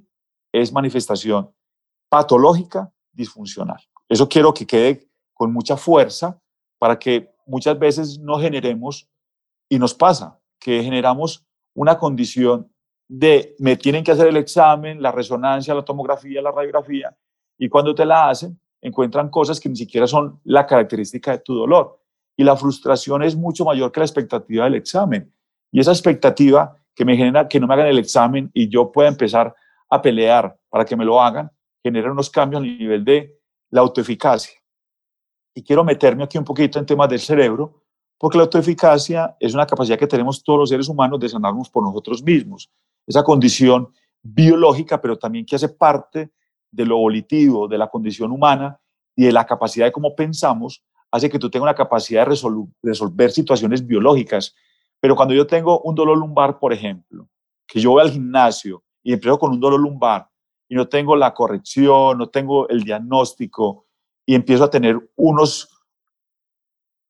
[0.51, 1.51] es manifestación
[2.09, 3.81] patológica disfuncional.
[4.07, 6.39] Eso quiero que quede con mucha fuerza
[6.77, 9.09] para que muchas veces no generemos,
[9.69, 12.71] y nos pasa, que generamos una condición
[13.07, 17.15] de me tienen que hacer el examen, la resonancia, la tomografía, la radiografía,
[17.57, 21.55] y cuando te la hacen, encuentran cosas que ni siquiera son la característica de tu
[21.55, 21.99] dolor.
[22.35, 25.33] Y la frustración es mucho mayor que la expectativa del examen.
[25.71, 29.09] Y esa expectativa que me genera que no me hagan el examen y yo pueda
[29.09, 29.53] empezar
[29.89, 31.51] a pelear para que me lo hagan,
[31.83, 34.53] genera unos cambios a nivel de la autoeficacia.
[35.55, 37.83] Y quiero meterme aquí un poquito en temas del cerebro,
[38.17, 41.83] porque la autoeficacia es una capacidad que tenemos todos los seres humanos de sanarnos por
[41.83, 42.71] nosotros mismos.
[43.05, 43.89] Esa condición
[44.21, 46.31] biológica, pero también que hace parte
[46.71, 48.79] de lo volitivo, de la condición humana
[49.15, 52.35] y de la capacidad de cómo pensamos, hace que tú tengas una capacidad de
[52.81, 54.55] resolver situaciones biológicas.
[55.03, 57.27] Pero cuando yo tengo un dolor lumbar, por ejemplo,
[57.67, 60.29] que yo voy al gimnasio y empiezo con un dolor lumbar
[60.69, 63.85] y no tengo la corrección, no tengo el diagnóstico
[64.25, 65.67] y empiezo a tener unos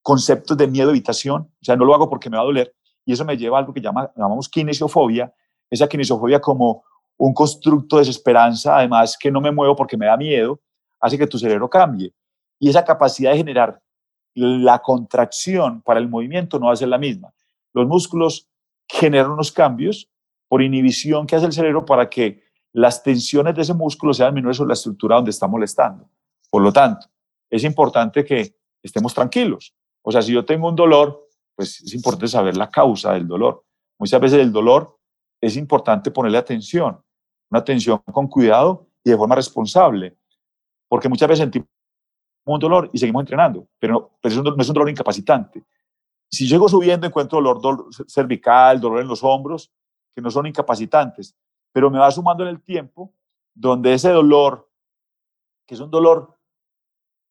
[0.02, 2.76] conceptos de miedo, evitación, o sea, no lo hago porque me va a doler,
[3.06, 5.32] y eso me lleva a algo que llama, llamamos kinesiofobia,
[5.70, 6.84] esa kinesiofobia como
[7.16, 10.60] un constructo de desesperanza, además que no me muevo porque me da miedo,
[11.00, 12.12] hace que tu cerebro cambie.
[12.60, 13.80] Y esa capacidad de generar
[14.34, 17.32] la contracción para el movimiento no va a ser la misma.
[17.74, 18.50] Los músculos
[18.88, 20.10] generan unos cambios
[20.48, 24.58] por inhibición que hace el cerebro para que las tensiones de ese músculo sean menores
[24.58, 26.10] sobre la estructura donde está molestando.
[26.50, 27.08] Por lo tanto,
[27.50, 29.76] es importante que estemos tranquilos.
[30.02, 33.64] O sea, si yo tengo un dolor, pues es importante saber la causa del dolor.
[34.00, 35.00] Muchas veces el dolor
[35.40, 37.00] es importante ponerle atención,
[37.50, 40.18] una atención con cuidado y de forma responsable,
[40.88, 41.68] porque muchas veces sentimos
[42.46, 45.64] un dolor y seguimos entrenando, pero, pero no es un dolor incapacitante.
[46.34, 49.72] Si llego subiendo, encuentro dolor, dolor cervical, dolor en los hombros,
[50.16, 51.36] que no son incapacitantes,
[51.72, 53.14] pero me va sumando en el tiempo
[53.54, 54.68] donde ese dolor,
[55.68, 56.36] que es un dolor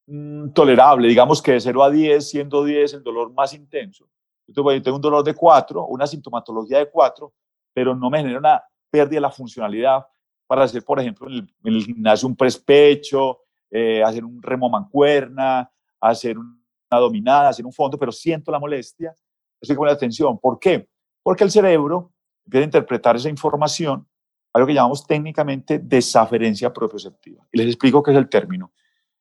[0.06, 4.08] mm, tolerable, digamos que de 0 a 10, siendo 10 el dolor más intenso.
[4.46, 7.34] Yo tengo un dolor de 4, una sintomatología de 4,
[7.74, 10.06] pero no me genera una pérdida de la funcionalidad
[10.46, 15.68] para hacer, por ejemplo, en el, gimnasio un prespecho, eh, hacer un remo mancuerna,
[16.00, 16.61] hacer una
[16.98, 19.14] dominada, hacer un fondo, pero siento la molestia,
[19.60, 20.38] estoy con la atención.
[20.38, 20.88] ¿Por qué?
[21.22, 22.12] Porque el cerebro
[22.44, 24.06] empieza a interpretar esa información
[24.52, 27.46] algo que llamamos técnicamente desaferencia propioceptiva.
[27.50, 28.72] Y les explico qué es el término.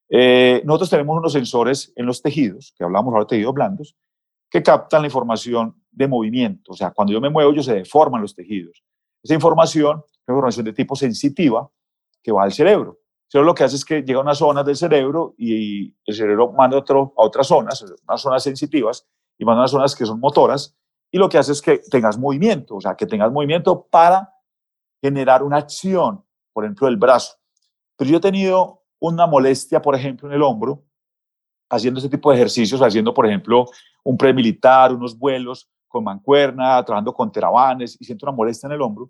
[0.09, 3.95] Eh, nosotros tenemos unos sensores en los tejidos, que hablamos ahora de tejidos blandos,
[4.49, 6.73] que captan la información de movimiento.
[6.73, 8.83] O sea, cuando yo me muevo, yo se deforman los tejidos.
[9.23, 11.69] Esa información es información de tipo sensitiva
[12.21, 12.99] que va al cerebro.
[13.31, 16.51] Cerebro lo que hace es que llega a unas zonas del cerebro y el cerebro
[16.51, 20.75] manda otro, a otras zonas, unas zonas sensitivas, y manda unas zonas que son motoras,
[21.09, 24.33] y lo que hace es que tengas movimiento, o sea, que tengas movimiento para
[25.01, 27.37] generar una acción, por ejemplo, el brazo.
[27.95, 30.83] Pero yo he tenido una molestia, por ejemplo, en el hombro,
[31.69, 33.65] haciendo ese tipo de ejercicios, haciendo, por ejemplo,
[34.03, 38.81] un premilitar, unos vuelos con mancuerna, trabajando con terabanes y siento una molestia en el
[38.81, 39.09] hombro,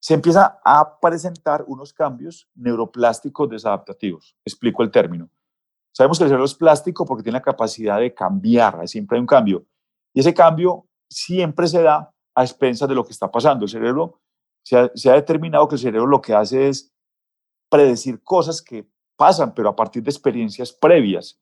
[0.00, 4.34] se empieza a presentar unos cambios neuroplásticos desadaptativos.
[4.44, 5.28] Explico el término.
[5.92, 9.26] Sabemos que el cerebro es plástico porque tiene la capacidad de cambiar, siempre hay un
[9.26, 9.66] cambio.
[10.14, 13.64] Y ese cambio siempre se da a expensas de lo que está pasando.
[13.64, 14.20] El cerebro
[14.62, 16.92] se ha, determinado que el cerebro lo que hace es
[17.68, 21.38] predecir cosas que pasan, pero a partir de experiencias previas.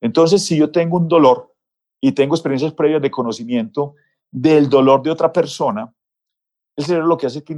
[0.00, 1.54] Entonces, si yo tengo un dolor
[2.00, 3.96] y tengo experiencias previas de conocimiento
[4.30, 5.92] del dolor de otra persona,
[6.76, 7.52] el cerebro lo que hace es que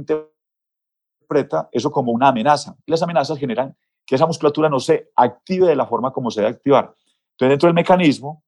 [1.31, 2.75] interpreta eso como una amenaza.
[2.85, 6.41] Y las amenazas generan que esa musculatura no se active de la forma como se
[6.41, 6.93] debe activar.
[7.31, 8.43] Entonces, dentro del mecanismo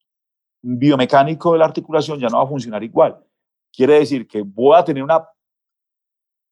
[0.61, 3.17] biomecánico de la articulación ya no va a funcionar igual.
[3.71, 5.27] Quiere decir que voy a tener una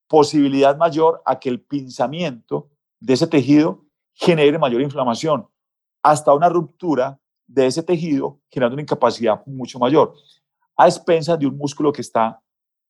[0.07, 5.47] posibilidad mayor a que el pinzamiento de ese tejido genere mayor inflamación,
[6.03, 7.17] hasta una ruptura
[7.47, 10.13] de ese tejido generando una incapacidad mucho mayor,
[10.75, 12.41] a expensas de un músculo que está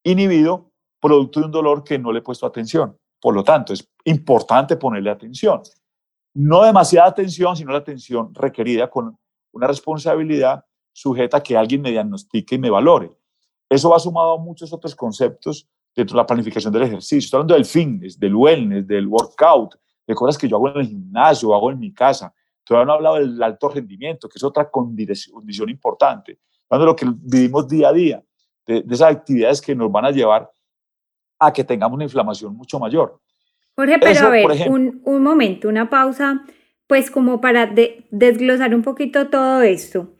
[0.04, 2.98] inhibido producto de un dolor que no le he puesto atención.
[3.22, 5.62] Por lo tanto, es importante ponerle atención.
[6.34, 9.18] No demasiada atención, sino la atención requerida con
[9.52, 13.12] una responsabilidad sujeta a que alguien me diagnostique y me valore.
[13.70, 17.20] Eso va sumado a muchos otros conceptos dentro de la planificación del ejercicio.
[17.20, 19.76] Estoy hablando del fitness, del wellness, del workout,
[20.08, 22.34] de cosas que yo hago en el gimnasio, hago en mi casa.
[22.64, 26.40] Todavía no he hablado del alto rendimiento, que es otra condición importante.
[26.70, 28.24] Hablando de lo que vivimos día a día,
[28.66, 30.50] de, esas actividades que nos van a llevar
[31.42, 33.20] a que tengamos una inflamación mucho mayor.
[33.76, 36.44] Jorge, pero a ver, un, un, momento, una pausa,
[36.86, 37.74] pues como para
[38.12, 40.14] desglosar un poquito todo esto.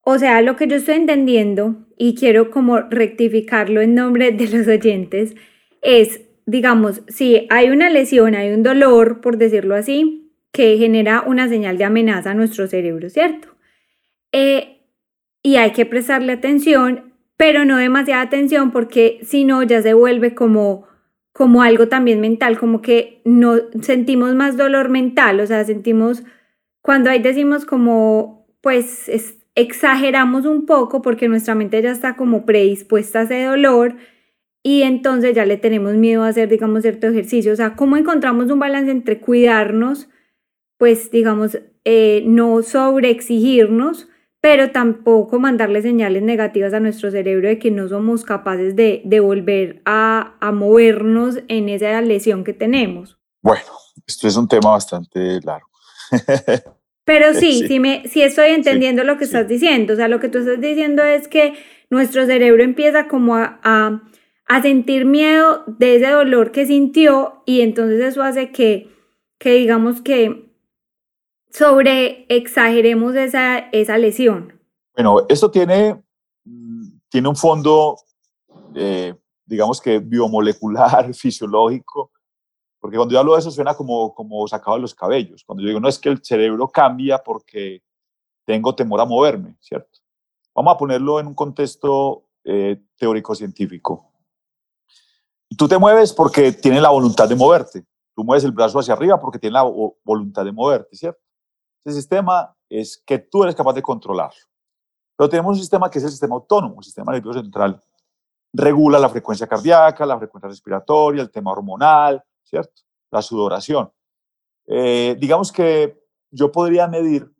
[0.00, 4.66] O sea, lo que yo estoy entendiendo y quiero como rectificarlo en nombre de los
[4.66, 5.34] oyentes
[5.82, 11.48] es, digamos, si hay una lesión, hay un dolor, por decirlo así, que genera una
[11.48, 13.48] señal de amenaza a nuestro cerebro, ¿cierto?
[14.32, 14.82] Eh,
[15.42, 20.34] y hay que prestarle atención, pero no demasiada atención porque si no ya se vuelve
[20.34, 20.86] como
[21.32, 26.22] como algo también mental, como que no sentimos más dolor mental, o sea, sentimos
[26.80, 32.46] cuando ahí decimos como pues es, exageramos un poco porque nuestra mente ya está como
[32.46, 33.96] predispuesta a ese dolor
[34.62, 37.52] y entonces ya le tenemos miedo a hacer, digamos, cierto ejercicio.
[37.52, 40.08] O sea, ¿cómo encontramos un balance entre cuidarnos,
[40.78, 44.08] pues, digamos, eh, no sobreexigirnos,
[44.44, 49.20] pero tampoco mandarle señales negativas a nuestro cerebro de que no somos capaces de, de
[49.20, 53.16] volver a, a movernos en esa lesión que tenemos.
[53.40, 53.64] Bueno,
[54.06, 55.70] esto es un tema bastante largo.
[57.06, 59.94] Pero sí, sí, me, sí estoy entendiendo lo que estás diciendo.
[59.94, 61.54] O sea, lo que tú estás diciendo es que
[61.88, 64.02] nuestro cerebro empieza como a, a,
[64.46, 68.90] a, sentir miedo de ese dolor que sintió y entonces eso hace que,
[69.38, 70.43] que digamos que
[71.56, 74.60] sobre exageremos esa, esa lesión.
[74.94, 76.02] Bueno, esto tiene,
[76.44, 77.96] mm, tiene un fondo,
[78.74, 79.14] eh,
[79.46, 82.10] digamos que biomolecular, fisiológico,
[82.80, 85.44] porque cuando yo hablo de eso suena como, como sacado de los cabellos.
[85.44, 87.82] Cuando yo digo, no es que el cerebro cambia porque
[88.44, 90.00] tengo temor a moverme, ¿cierto?
[90.54, 94.12] Vamos a ponerlo en un contexto eh, teórico-científico.
[95.56, 97.84] Tú te mueves porque tienes la voluntad de moverte.
[98.14, 99.62] Tú mueves el brazo hacia arriba porque tienes la
[100.04, 101.24] voluntad de moverte, ¿cierto?
[101.84, 104.32] Ese sistema es que tú eres capaz de controlar.
[105.16, 107.80] Pero tenemos un sistema que es el sistema autónomo, el sistema nervioso central.
[108.52, 112.82] Regula la frecuencia cardíaca, la frecuencia respiratoria, el tema hormonal, ¿cierto?
[113.10, 113.92] La sudoración.
[114.66, 117.30] Eh, digamos que yo podría medir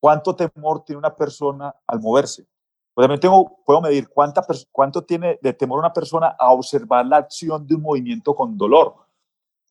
[0.00, 2.46] cuánto temor tiene una persona al moverse.
[2.92, 7.18] Pues también tengo, puedo medir cuánta, cuánto tiene de temor una persona a observar la
[7.18, 8.94] acción de un movimiento con dolor.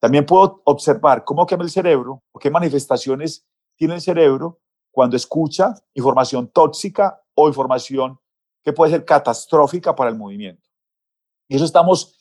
[0.00, 4.60] También puedo observar cómo quema el cerebro qué manifestaciones tiene el cerebro
[4.90, 8.18] cuando escucha información tóxica o información
[8.62, 10.68] que puede ser catastrófica para el movimiento.
[11.48, 12.16] Y eso estamos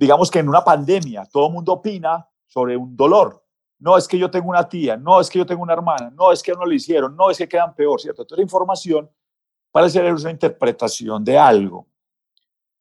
[0.00, 3.44] digamos que en una pandemia todo el mundo opina sobre un dolor.
[3.78, 6.32] No es que yo tengo una tía, no es que yo tengo una hermana, no
[6.32, 8.22] es que no le hicieron, no es que quedan peor, ¿cierto?
[8.22, 9.10] Entonces la información
[9.70, 11.86] para el cerebro es una interpretación de algo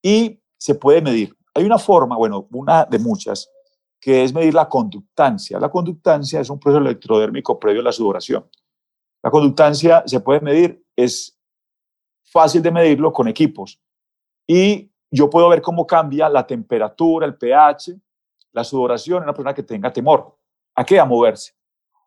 [0.01, 1.35] y se puede medir.
[1.53, 3.51] Hay una forma, bueno, una de muchas,
[3.99, 5.59] que es medir la conductancia.
[5.59, 8.49] La conductancia es un proceso electrodérmico previo a la sudoración.
[9.21, 11.37] La conductancia se puede medir, es
[12.23, 13.81] fácil de medirlo con equipos.
[14.47, 17.99] Y yo puedo ver cómo cambia la temperatura, el pH,
[18.53, 20.37] la sudoración en una persona que tenga temor.
[20.75, 20.99] ¿A qué?
[20.99, 21.53] A moverse.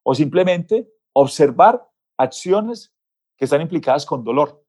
[0.02, 2.92] O simplemente observar acciones
[3.36, 4.64] que están implicadas con dolor.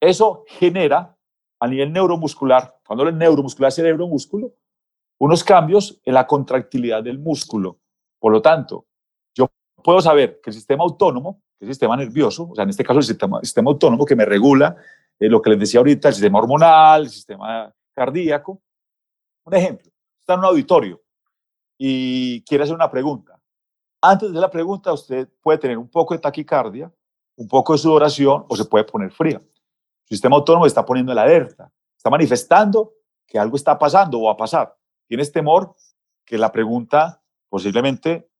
[0.00, 1.16] Eso genera
[1.60, 4.52] a nivel neuromuscular, cuando el neuromuscular cerebro-músculo,
[5.18, 7.78] unos cambios en la contractilidad del músculo.
[8.18, 8.86] Por lo tanto,
[9.34, 9.50] yo
[9.82, 12.98] puedo saber que el sistema autónomo, que el sistema nervioso, o sea, en este caso
[12.98, 14.76] el sistema, el sistema autónomo que me regula
[15.18, 18.60] eh, lo que les decía ahorita, el sistema hormonal, el sistema cardíaco.
[19.44, 21.02] Un ejemplo, está en un auditorio
[21.78, 23.38] y quiere hacer una pregunta.
[24.00, 26.92] Antes de la pregunta, usted puede tener un poco de taquicardia,
[27.36, 29.36] un poco de sudoración o se puede poner fría.
[29.38, 32.94] El sistema autónomo está poniendo la alerta, está manifestando
[33.26, 34.76] que algo está pasando o va a pasar.
[35.12, 35.76] Tienes temor
[36.24, 38.30] que la pregunta posiblemente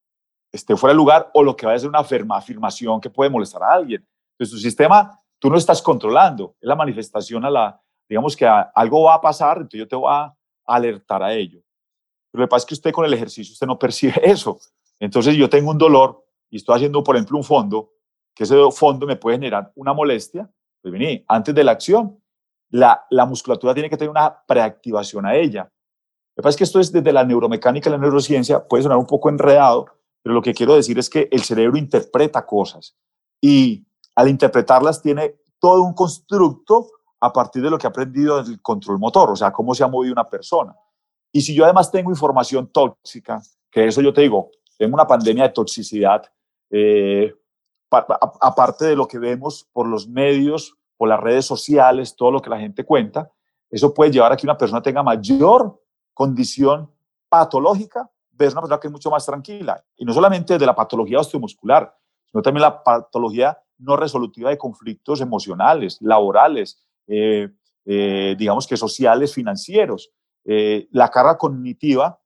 [0.51, 3.63] esté fuera de lugar o lo que vaya a ser una afirmación que puede molestar
[3.63, 4.09] a alguien.
[4.33, 9.03] Entonces, su sistema tú no estás controlando, es la manifestación a la, digamos que algo
[9.03, 11.61] va a pasar, entonces yo te voy a alertar a ello.
[12.31, 14.59] Pero lo que pasa es que usted con el ejercicio, usted no percibe eso.
[14.99, 17.93] Entonces yo tengo un dolor y estoy haciendo, por ejemplo, un fondo,
[18.35, 20.51] que ese fondo me puede generar una molestia.
[20.81, 22.19] Pues vení, antes de la acción,
[22.71, 25.71] la, la musculatura tiene que tener una preactivación a ella.
[26.35, 28.99] Lo que pasa es que esto es desde la neuromecánica y la neurociencia, puede sonar
[28.99, 29.87] un poco enredado,
[30.23, 32.97] pero lo que quiero decir es que el cerebro interpreta cosas
[33.41, 36.89] y al interpretarlas tiene todo un constructo
[37.21, 39.89] a partir de lo que ha aprendido del control motor, o sea, cómo se ha
[39.89, 40.75] movido una persona.
[41.31, 43.41] Y si yo además tengo información tóxica,
[43.71, 46.23] que eso yo te digo, tengo una pandemia de toxicidad,
[46.71, 47.35] eh,
[47.91, 52.51] aparte de lo que vemos por los medios, por las redes sociales, todo lo que
[52.51, 53.31] la gente cuenta,
[53.71, 55.82] eso puede llevar a que una persona tenga mayor
[56.15, 56.91] condición
[57.29, 59.83] patológica ves una persona que es mucho más tranquila.
[59.97, 61.95] Y no solamente de la patología osteomuscular,
[62.31, 67.51] sino también la patología no resolutiva de conflictos emocionales, laborales, eh,
[67.85, 70.11] eh, digamos que sociales, financieros.
[70.45, 72.21] Eh, la carga cognitiva,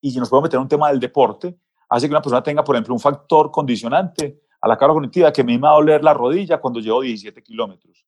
[0.00, 1.58] y nos podemos meter en un tema del deporte,
[1.88, 5.44] hace que una persona tenga, por ejemplo, un factor condicionante a la carga cognitiva que
[5.44, 8.06] me va a doler la rodilla cuando llevo 17 kilómetros.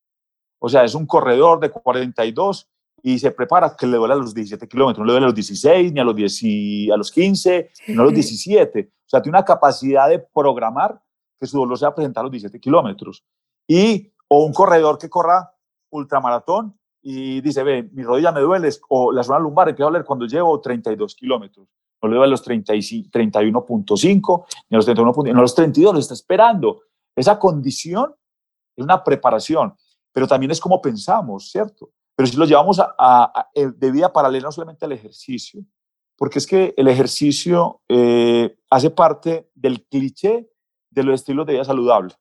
[0.59, 2.70] O sea, es un corredor de 42
[3.03, 5.34] y se prepara que le duele a los 17 kilómetros, no le duele a los
[5.34, 8.80] 16, ni a los, 10, a los 15, ni a los 17.
[8.80, 11.03] O sea, tiene una capacidad de programar
[11.38, 13.24] que su dolor se va a presentar a los 17 kilómetros.
[13.66, 15.53] Y, o un corredor que corra
[15.90, 20.05] ultramaratón y dice, ve, mi rodilla me duele, o la zona lumbar empieza a doler
[20.05, 21.66] cuando llevo 32 kilómetros.
[22.00, 26.00] No le duele a los 31.5, ni a los 31, ni a los 32, lo
[26.00, 26.82] está esperando.
[27.16, 28.14] Esa condición
[28.76, 29.74] es una preparación,
[30.12, 31.90] pero también es como pensamos, ¿cierto?
[32.14, 35.64] Pero si lo llevamos a, eh, de vida paralela no solamente al ejercicio,
[36.16, 40.50] porque es que el ejercicio eh, hace parte del cliché
[40.90, 42.14] de los estilos de vida saludable.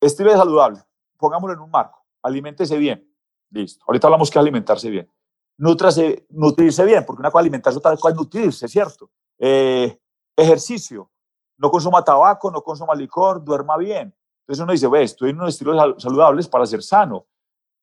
[0.00, 0.82] Estilo de saludable,
[1.16, 3.08] pongámoslo en un marco, aliméntese bien,
[3.50, 3.84] listo.
[3.86, 5.10] Ahorita hablamos que alimentarse bien.
[5.56, 9.10] Nutrase, nutrirse bien, porque una cosa alimentarse, otra cosa es nutrirse, ¿cierto?
[9.38, 9.96] Eh,
[10.36, 11.10] ejercicio,
[11.58, 14.14] no consuma tabaco, no consuma licor, duerma bien.
[14.40, 17.26] Entonces uno dice, ve, estoy en unos estilos saludables para ser sano,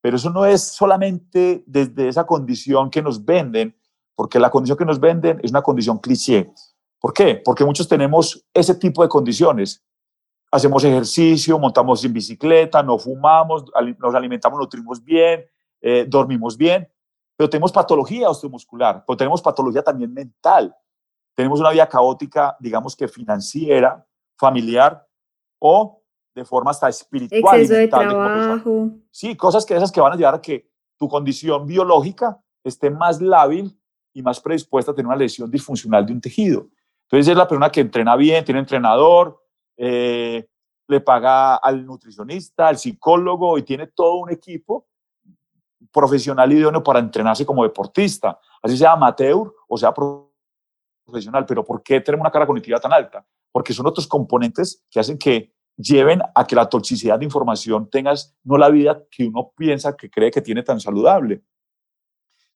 [0.02, 3.76] pero eso no es solamente desde esa condición que nos venden,
[4.16, 6.52] porque la condición que nos venden es una condición cliché.
[7.00, 7.42] ¿Por qué?
[7.44, 9.84] Porque muchos tenemos ese tipo de condiciones.
[10.52, 13.66] Hacemos ejercicio, montamos en bicicleta, no fumamos,
[14.00, 15.46] nos alimentamos, nutrimos bien,
[15.80, 16.88] eh, dormimos bien,
[17.38, 20.76] pero tenemos patología osteomuscular, pero tenemos patología también mental.
[21.34, 24.06] Tenemos una vida caótica, digamos que financiera,
[24.38, 25.08] familiar
[25.60, 26.01] o
[26.34, 27.60] de forma hasta espiritual.
[27.60, 28.90] Exceso de trabajo.
[29.12, 33.22] Sí, cosas que esas que van a llevar a que tu condición biológica esté más
[33.22, 33.78] lábil
[34.14, 36.68] y más predispuesta a tener una lesión disfuncional de un tejido.
[37.04, 39.44] Entonces es la persona que entrena bien, tiene entrenador,
[39.78, 40.48] eh,
[40.88, 44.88] le paga al nutricionista, al psicólogo y tiene todo un equipo
[45.92, 49.94] profesional idóneo para entrenarse como deportista, así sea amateur o sea
[51.06, 51.46] profesional.
[51.46, 53.26] Pero ¿por qué tenemos una carga cognitiva tan alta?
[53.52, 58.36] Porque son otros componentes que hacen que lleven a que la toxicidad de información tengas
[58.44, 61.42] no la vida que uno piensa que cree que tiene tan saludable.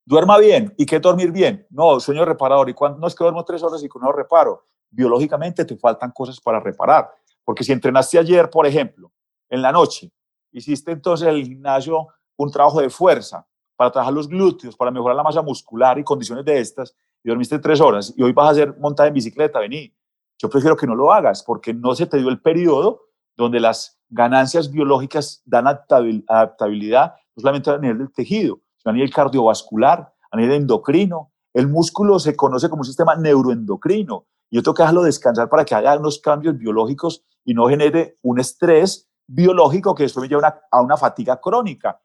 [0.06, 0.74] Duerma bien.
[0.78, 1.66] ¿Y qué dormir bien?
[1.70, 2.70] No, sueño reparador.
[2.70, 4.64] ¿Y cuando no es que duermo tres horas y con no reparo?
[4.90, 7.10] Biológicamente te faltan cosas para reparar.
[7.44, 9.12] Porque si entrenaste ayer, por ejemplo,
[9.50, 10.12] en la noche,
[10.52, 12.08] hiciste entonces el gimnasio
[12.38, 16.46] un trabajo de fuerza para trabajar los glúteos, para mejorar la masa muscular y condiciones
[16.46, 19.94] de estas, y dormiste tres horas, y hoy vas a hacer montada en bicicleta, vení.
[20.38, 23.02] Yo prefiero que no lo hagas porque no se te dio el periodo
[23.36, 30.14] donde las ganancias biológicas dan adaptabilidad no solamente a nivel del tejido, a nivel cardiovascular,
[30.32, 31.32] a nivel endocrino.
[31.54, 34.26] El músculo se conoce como un sistema neuroendocrino
[34.56, 38.40] yo tengo que dejarlo descansar para que haya unos cambios biológicos y no genere un
[38.40, 42.00] estrés biológico que después me lleva a una fatiga crónica.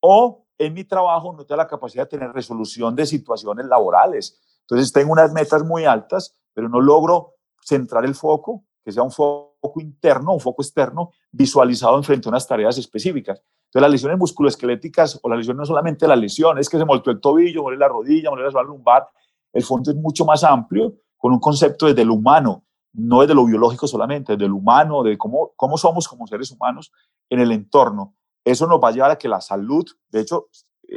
[0.00, 4.40] O en mi trabajo no tengo la capacidad de tener resolución de situaciones laborales.
[4.60, 9.10] Entonces tengo unas metas muy altas, pero no logro centrar el foco, que sea un
[9.10, 13.42] foco interno, un foco externo, visualizado en frente a unas tareas específicas.
[13.66, 17.10] Entonces, las lesiones musculoesqueléticas o la lesión no solamente la lesión, es que se moltó
[17.10, 19.08] el tobillo, muere la rodilla, muere la lumbar.
[19.52, 23.44] El fondo es mucho más amplio, con un concepto desde lo humano, no desde lo
[23.44, 26.92] biológico solamente, desde lo humano, de cómo, cómo somos como seres humanos
[27.28, 28.14] en el entorno.
[28.44, 30.48] Eso nos va a llevar a que la salud, de hecho,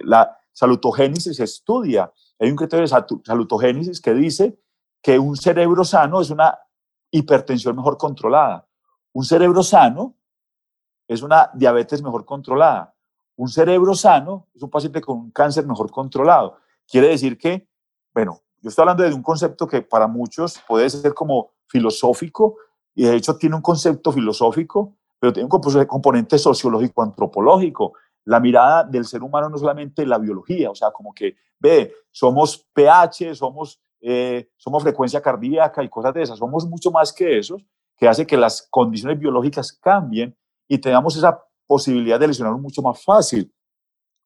[0.04, 2.12] la salutogénesis se estudia.
[2.40, 4.60] Hay un criterio de salutogénesis que dice
[5.02, 6.58] que un cerebro sano es una
[7.12, 8.68] hipertensión mejor controlada.
[9.14, 10.16] Un cerebro sano
[11.08, 12.94] es una diabetes mejor controlada.
[13.36, 16.58] Un cerebro sano es un paciente con un cáncer mejor controlado.
[16.88, 17.68] Quiere decir que,
[18.14, 22.58] bueno, yo estoy hablando de un concepto que para muchos puede ser como filosófico
[22.94, 27.94] y de hecho tiene un concepto filosófico, pero tiene un componente sociológico antropológico.
[28.26, 32.58] La mirada del ser humano no solamente la biología, o sea, como que ve, somos
[32.74, 37.58] pH, somos, eh, somos frecuencia cardíaca y cosas de esas, somos mucho más que eso,
[37.98, 40.36] que hace que las condiciones biológicas cambien
[40.68, 43.54] y tengamos esa posibilidad de lesionarnos mucho más fácil.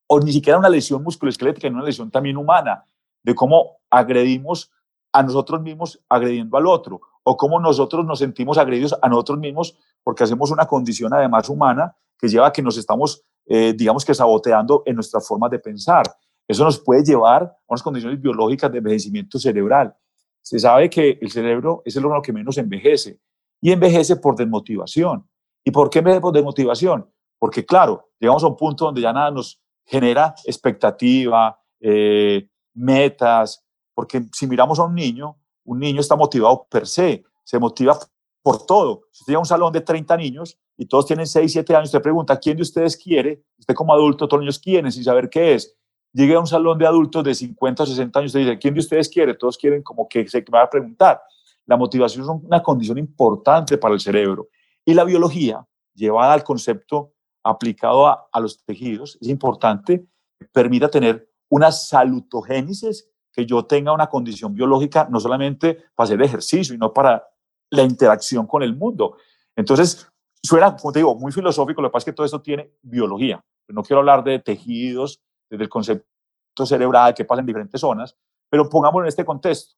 [0.06, 2.84] O ni siquiera una lesión musculoesquelética, sino una lesión también humana,
[3.22, 4.70] de cómo agredimos
[5.12, 9.76] a nosotros mismos agrediendo al otro, o cómo nosotros nos sentimos agredidos a nosotros mismos
[10.02, 14.14] porque hacemos una condición además humana que lleva a que nos estamos, eh, digamos que
[14.14, 16.04] saboteando en nuestras formas de pensar.
[16.46, 19.94] Eso nos puede llevar a unas condiciones biológicas de envejecimiento cerebral.
[20.42, 23.18] Se sabe que el cerebro es el órgano que menos envejece
[23.60, 25.26] y envejece por desmotivación.
[25.64, 27.08] ¿Y por qué me de motivación?
[27.38, 33.64] Porque claro, llegamos a un punto donde ya nada nos genera expectativa, eh, metas,
[33.94, 37.98] porque si miramos a un niño, un niño está motivado per se, se motiva
[38.42, 39.04] por todo.
[39.10, 42.02] Si usted llega un salón de 30 niños y todos tienen 6, 7 años, usted
[42.02, 43.42] pregunta, ¿quién de ustedes quiere?
[43.58, 45.74] Usted como adulto, todos los niños quieren sin saber qué es.
[46.14, 48.80] Llegue a un salón de adultos de 50 o 60 años, usted dice, ¿quién de
[48.80, 49.34] ustedes quiere?
[49.34, 51.20] Todos quieren como que se va a preguntar.
[51.66, 54.48] La motivación es una condición importante para el cerebro.
[54.84, 60.06] Y la biología, llevada al concepto aplicado a, los tejidos, es importante,
[60.52, 66.74] permita tener una salutogénesis, que yo tenga una condición biológica, no solamente para hacer ejercicio,
[66.74, 67.26] sino para
[67.70, 69.16] la interacción con el mundo.
[69.56, 70.08] Entonces,
[70.40, 73.44] suena, como te digo, muy filosófico, lo que pasa es que todo esto tiene biología.
[73.66, 75.20] No quiero hablar de tejidos,
[75.54, 78.16] desde el concepto cerebral que pasa en diferentes zonas,
[78.48, 79.74] pero pongámoslo en este contexto.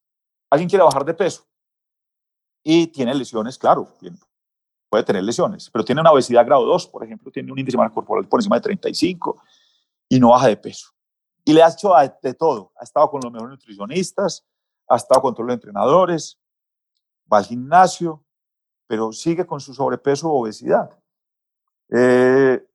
[0.51, 1.47] Alguien quiere bajar de peso
[2.63, 3.89] y tiene lesiones, claro,
[4.89, 8.29] puede tener lesiones, pero tiene una obesidad grado 2, por ejemplo, tiene un índice corporal
[8.29, 9.43] por encima de 35
[10.09, 10.91] y no baja de peso.
[11.45, 12.73] Y le ha hecho de todo.
[12.77, 14.45] Ha estado con los mejores nutricionistas,
[14.89, 16.41] ha estado con todos los entrenadores,
[17.33, 18.25] va al gimnasio,
[18.87, 20.91] pero sigue con su sobrepeso o obesidad.
[21.89, 22.66] Eh,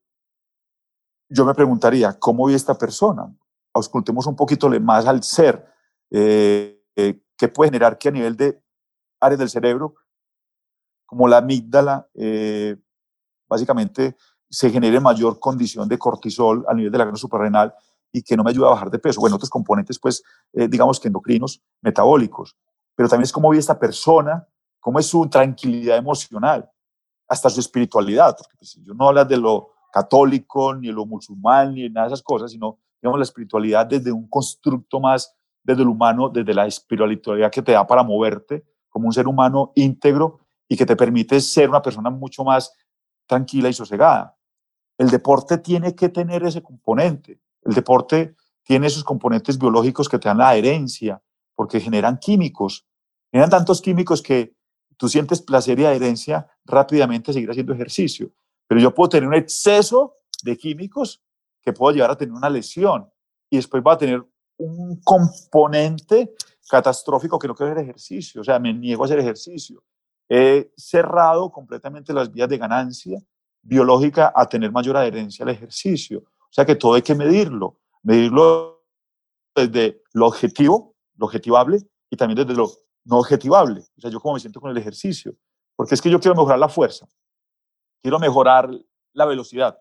[1.32, 3.34] yo me preguntaría, ¿cómo vive esta persona?
[3.74, 5.66] Auscultemos un poquito más al ser,
[6.10, 8.62] eh, eh, qué puede generar que a nivel de
[9.22, 9.96] áreas del cerebro,
[11.06, 12.08] como la amígdala,
[13.48, 14.16] básicamente
[14.50, 17.74] se genere mayor condición de cortisol a nivel de la glándula suprarrenal
[18.12, 19.20] y que no me ayuda a bajar de peso.
[19.20, 20.24] Bueno, otros componentes, pues,
[20.54, 22.58] digamos que endocrinos, metabólicos,
[22.96, 24.48] pero también es cómo vive esta persona,
[24.80, 26.70] cómo es su tranquilidad emocional,
[27.28, 31.90] hasta su espiritualidad, porque pues, yo no hablas de lo católico, ni lo musulmán, ni
[31.90, 36.30] nada de esas cosas, sino, digamos, la espiritualidad desde un constructo más, desde el humano,
[36.30, 40.86] desde la espiritualidad que te da para moverte como un ser humano íntegro y que
[40.86, 42.74] te permite ser una persona mucho más
[43.26, 44.38] tranquila y sosegada.
[44.98, 47.40] El deporte tiene que tener ese componente.
[47.64, 51.22] El deporte tiene esos componentes biológicos que te dan la herencia,
[51.56, 52.86] porque generan químicos.
[53.32, 54.56] Generan tantos químicos que
[54.98, 58.32] tú sientes placer y adherencia rápidamente seguir haciendo ejercicio.
[58.72, 61.22] Pero yo puedo tener un exceso de químicos
[61.62, 63.06] que puedo llegar a tener una lesión
[63.50, 66.34] y después va a tener un componente
[66.70, 69.84] catastrófico que no quiero hacer ejercicio, o sea, me niego a hacer ejercicio.
[70.30, 73.20] He cerrado completamente las vías de ganancia
[73.62, 76.20] biológica a tener mayor adherencia al ejercicio.
[76.20, 78.86] O sea que todo hay que medirlo, medirlo
[79.54, 82.72] desde lo objetivo, lo objetivable, y también desde lo
[83.04, 83.82] no objetivable.
[83.98, 85.36] O sea, yo cómo me siento con el ejercicio.
[85.76, 87.06] Porque es que yo quiero mejorar la fuerza,
[88.02, 88.70] quiero mejorar
[89.14, 89.80] la velocidad,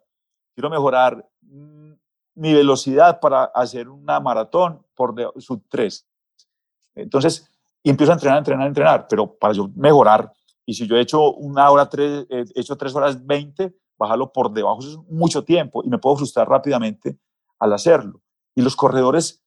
[0.54, 1.92] quiero mejorar mm,
[2.34, 6.06] mi velocidad para hacer una maratón por sub 3.
[6.94, 7.48] Entonces,
[7.84, 10.32] empiezo a entrenar, entrenar, entrenar, pero para yo mejorar,
[10.66, 14.52] y si yo he hecho una hora, tres, he hecho tres horas 20, bajarlo por
[14.52, 17.18] debajo es mucho tiempo y me puedo frustrar rápidamente
[17.58, 18.22] al hacerlo.
[18.54, 19.42] Y los corredores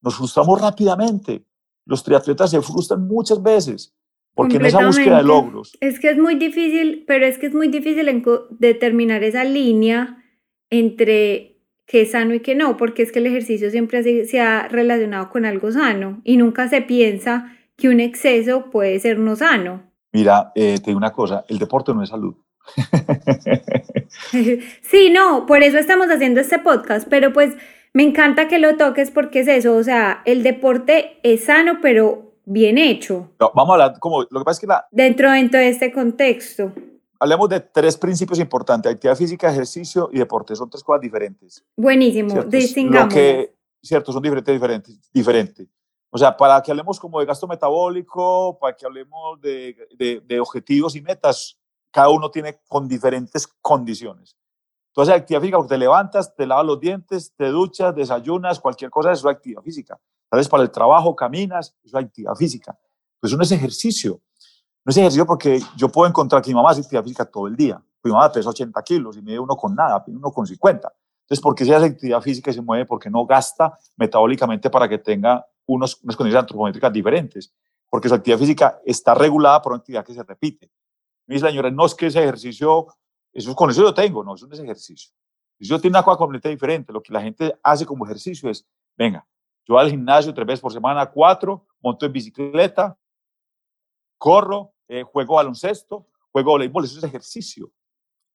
[0.00, 1.46] nos frustramos rápidamente
[1.84, 3.94] los triatletas se frustran muchas veces
[4.34, 5.78] porque en esa búsqueda de logros.
[5.80, 10.24] Es que es muy difícil, pero es que es muy difícil determinar esa línea
[10.70, 11.54] entre
[11.86, 15.30] qué es sano y qué no, porque es que el ejercicio siempre se ha relacionado
[15.30, 19.82] con algo sano y nunca se piensa que un exceso puede ser no sano.
[20.12, 22.34] Mira, eh, te digo una cosa, el deporte no es salud.
[24.82, 27.54] sí, no, por eso estamos haciendo este podcast, pero pues
[27.92, 32.33] me encanta que lo toques porque es eso, o sea, el deporte es sano, pero
[32.44, 33.30] bien hecho.
[33.38, 34.86] vamos a hablar, como, lo que pasa es que la...
[34.90, 36.72] Dentro, dentro de este contexto.
[37.18, 41.64] Hablemos de tres principios importantes, actividad física, ejercicio y deporte, son tres cosas diferentes.
[41.76, 43.14] Buenísimo, distingamos.
[43.82, 45.68] Cierto, son diferentes, diferentes, diferentes.
[46.10, 50.40] O sea, para que hablemos como de gasto metabólico, para que hablemos de, de, de
[50.40, 51.58] objetivos y metas,
[51.90, 54.36] cada uno tiene con diferentes condiciones.
[54.96, 59.12] Haces actividad física porque te levantas, te lavas los dientes, te duchas, desayunas, cualquier cosa,
[59.12, 60.00] eso es actividad física.
[60.34, 62.76] Tal vez para el trabajo, caminas, es actividad física.
[63.20, 64.20] Pues no es ejercicio.
[64.84, 67.54] No es ejercicio porque yo puedo encontrar que mi mamá hace actividad física todo el
[67.54, 67.80] día.
[68.02, 70.92] Mi mamá pesa 80 kilos y me uno con nada, uno con 50.
[71.22, 72.84] Entonces, ¿por qué se hace actividad física y se mueve?
[72.84, 77.54] Porque no gasta metabólicamente para que tenga unos, unas condiciones antropométricas diferentes.
[77.88, 80.68] Porque su actividad física está regulada por una actividad que se repite.
[81.28, 82.88] Mi señora, no es que ese ejercicio
[83.34, 85.12] eso, con eso yo tengo, no, eso no es ejercicio.
[85.60, 86.92] Yo tengo una cosa completamente diferente.
[86.92, 88.66] Lo que la gente hace como ejercicio es,
[88.96, 89.26] venga,
[89.66, 92.96] yo al gimnasio tres veces por semana, cuatro, monto en bicicleta,
[94.18, 97.70] corro, eh, juego baloncesto, juego voleibol, eso es ejercicio.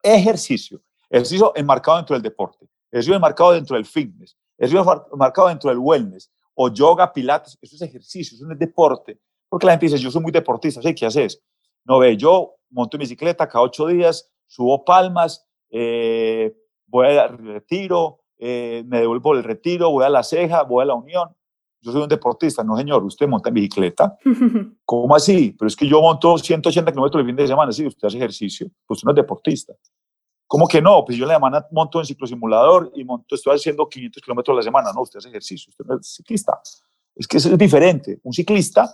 [0.01, 0.82] Ejercicio.
[1.09, 6.32] Ejercicio enmarcado dentro del deporte, ejercicio enmarcado dentro del fitness, ejercicio enmarcado dentro del wellness,
[6.53, 9.19] o yoga, pilates, eso es ejercicio, eso no deporte.
[9.47, 10.93] Porque la gente dice, yo soy muy deportista, ¿sí?
[10.93, 11.41] ¿qué haces?
[11.86, 16.53] No ve, yo monto en bicicleta cada ocho días, subo palmas, eh,
[16.86, 20.95] voy al retiro, eh, me devuelvo el retiro, voy a la ceja, voy a la
[20.95, 21.29] unión.
[21.81, 24.17] Yo soy un deportista, no señor, usted monta en bicicleta.
[24.85, 25.55] ¿Cómo así?
[25.57, 28.67] Pero es que yo monto 180 kilómetros el fin de semana, sí, usted hace ejercicio,
[28.85, 29.73] pues usted no es deportista.
[30.47, 31.05] ¿Cómo que no?
[31.05, 34.63] Pues yo la semana monto en ciclosimulador y monto, estoy haciendo 500 kilómetros a la
[34.63, 34.91] semana.
[34.93, 36.59] No, usted hace ejercicio, usted no es ciclista.
[37.15, 38.19] Es que eso es diferente.
[38.23, 38.91] Un ciclista,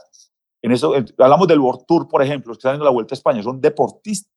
[0.62, 3.18] en eso, hablamos del World Tour, por ejemplo, los que están dando la Vuelta a
[3.18, 4.28] España, son deportistas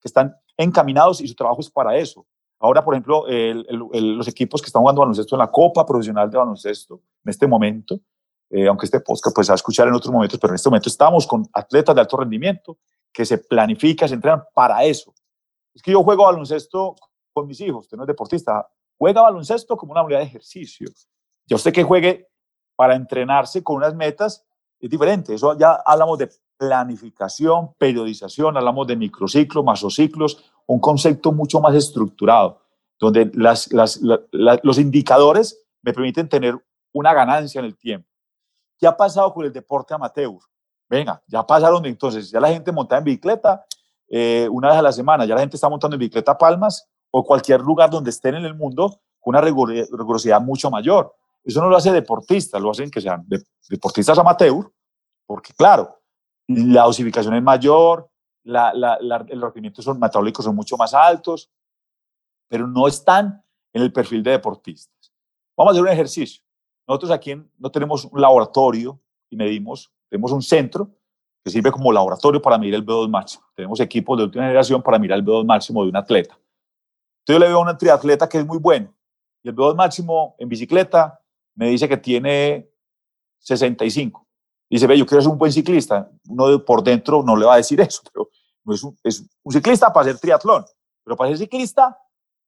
[0.00, 2.24] que están encaminados y su trabajo es para eso.
[2.60, 7.02] Ahora, por ejemplo, los equipos que están jugando baloncesto en la Copa Profesional de Baloncesto,
[7.24, 8.00] en este momento,
[8.50, 11.26] eh, aunque este podcast pues, a escuchar en otros momentos, pero en este momento estamos
[11.26, 12.78] con atletas de alto rendimiento
[13.12, 15.14] que se planifican, se entrenan para eso.
[15.74, 16.94] Es que yo juego baloncesto
[17.32, 20.88] con mis hijos, usted no es deportista, juega baloncesto como una unidad de ejercicio.
[21.46, 22.28] Ya usted que juegue
[22.76, 24.44] para entrenarse con unas metas
[24.80, 25.34] es diferente.
[25.34, 32.60] Eso ya hablamos de planificación, periodización, hablamos de microciclos, masociclos, un concepto mucho más estructurado,
[32.98, 36.56] donde los indicadores me permiten tener
[36.92, 38.08] una ganancia en el tiempo.
[38.78, 40.38] ¿Qué ha pasado con el deporte amateur?
[40.88, 43.64] Venga, ya pasaron entonces, ya la gente monta en bicicleta
[44.08, 47.24] eh, una vez a la semana, ya la gente está montando en bicicleta Palmas o
[47.24, 51.14] cualquier lugar donde estén en el mundo con una rigurosidad mucho mayor.
[51.42, 53.26] Eso no lo hace deportistas, lo hacen que sean
[53.68, 54.70] deportistas amateur,
[55.26, 56.00] porque claro,
[56.46, 58.08] la dosificación es mayor,
[58.44, 61.50] la, la, los requerimientos son, metabólicos son mucho más altos,
[62.48, 63.42] pero no están
[63.72, 65.12] en el perfil de deportistas.
[65.56, 66.42] Vamos a hacer un ejercicio.
[66.86, 70.90] Nosotros aquí no tenemos un laboratorio y medimos, tenemos un centro
[71.42, 73.44] que sirve como laboratorio para medir el B2 máximo.
[73.54, 76.38] Tenemos equipos de última generación para mirar el B2 máximo de un atleta.
[77.20, 78.94] Entonces yo le veo a un triatleta que es muy bueno
[79.42, 81.20] y el B2 máximo en bicicleta
[81.54, 82.68] me dice que tiene
[83.38, 84.26] 65.
[84.70, 86.10] Dice, ve, yo quiero ser un buen ciclista.
[86.28, 88.28] Uno por dentro no le va a decir eso, pero
[88.64, 90.64] no es un, es un ciclista para hacer triatlón.
[91.04, 91.98] Pero para ser ciclista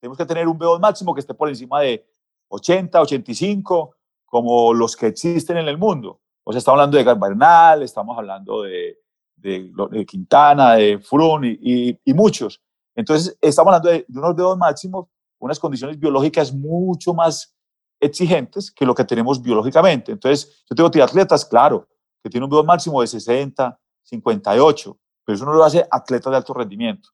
[0.00, 2.06] tenemos que tener un B2 máximo que esté por encima de
[2.48, 6.20] 80, 85, como los que existen en el mundo.
[6.44, 8.98] O sea, estamos hablando de Bernal, estamos hablando de,
[9.36, 12.62] de, Quintana, de Frun y, y, muchos.
[12.94, 15.08] Entonces, estamos hablando de, de unos B2 máximos,
[15.38, 17.56] unas condiciones biológicas mucho más
[18.00, 20.12] exigentes que lo que tenemos biológicamente.
[20.12, 21.88] Entonces, yo tengo triatletas, claro,
[22.22, 26.36] que tienen un B2 máximo de 60, 58, pero eso no lo hace atletas de
[26.36, 27.10] alto rendimiento.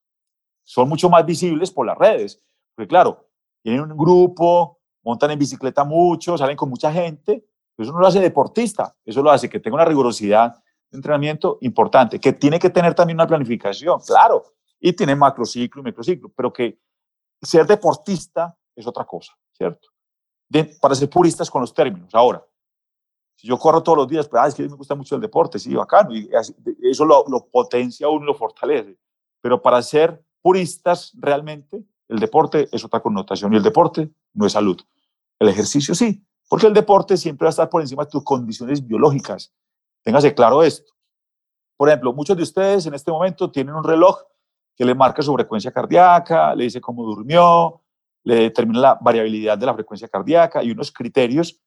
[0.63, 2.41] Son mucho más visibles por las redes,
[2.77, 3.29] porque claro,
[3.63, 7.45] tienen un grupo, montan en bicicleta mucho, salen con mucha gente,
[7.75, 10.55] pero eso no lo hace deportista, eso lo hace que tenga una rigurosidad
[10.91, 14.45] de entrenamiento importante, que tiene que tener también una planificación, claro,
[14.79, 16.79] y tiene macrociclo y microciclo, pero que
[17.41, 19.89] ser deportista es otra cosa, ¿cierto?
[20.83, 22.15] para ser puristas con los términos.
[22.15, 22.45] Ahora,
[23.47, 25.75] yo corro todos los días, pues, ah, es que me gusta mucho el deporte, sí,
[25.75, 26.31] bacano, y
[26.83, 28.97] eso lo, potencia uno lo fortalece.
[29.41, 34.53] Pero para ser puristas realmente, el deporte es otra connotación y el deporte no es
[34.53, 34.81] salud.
[35.39, 38.87] El ejercicio sí, porque el deporte siempre va a estar por encima de tus condiciones
[38.87, 39.53] biológicas.
[40.03, 40.93] Téngase claro esto.
[41.77, 44.23] Por ejemplo, muchos de ustedes en este momento tienen un reloj
[44.77, 47.83] que le marca su frecuencia cardíaca, le dice cómo durmió,
[48.25, 51.61] le determina la variabilidad de la frecuencia cardíaca y unos criterios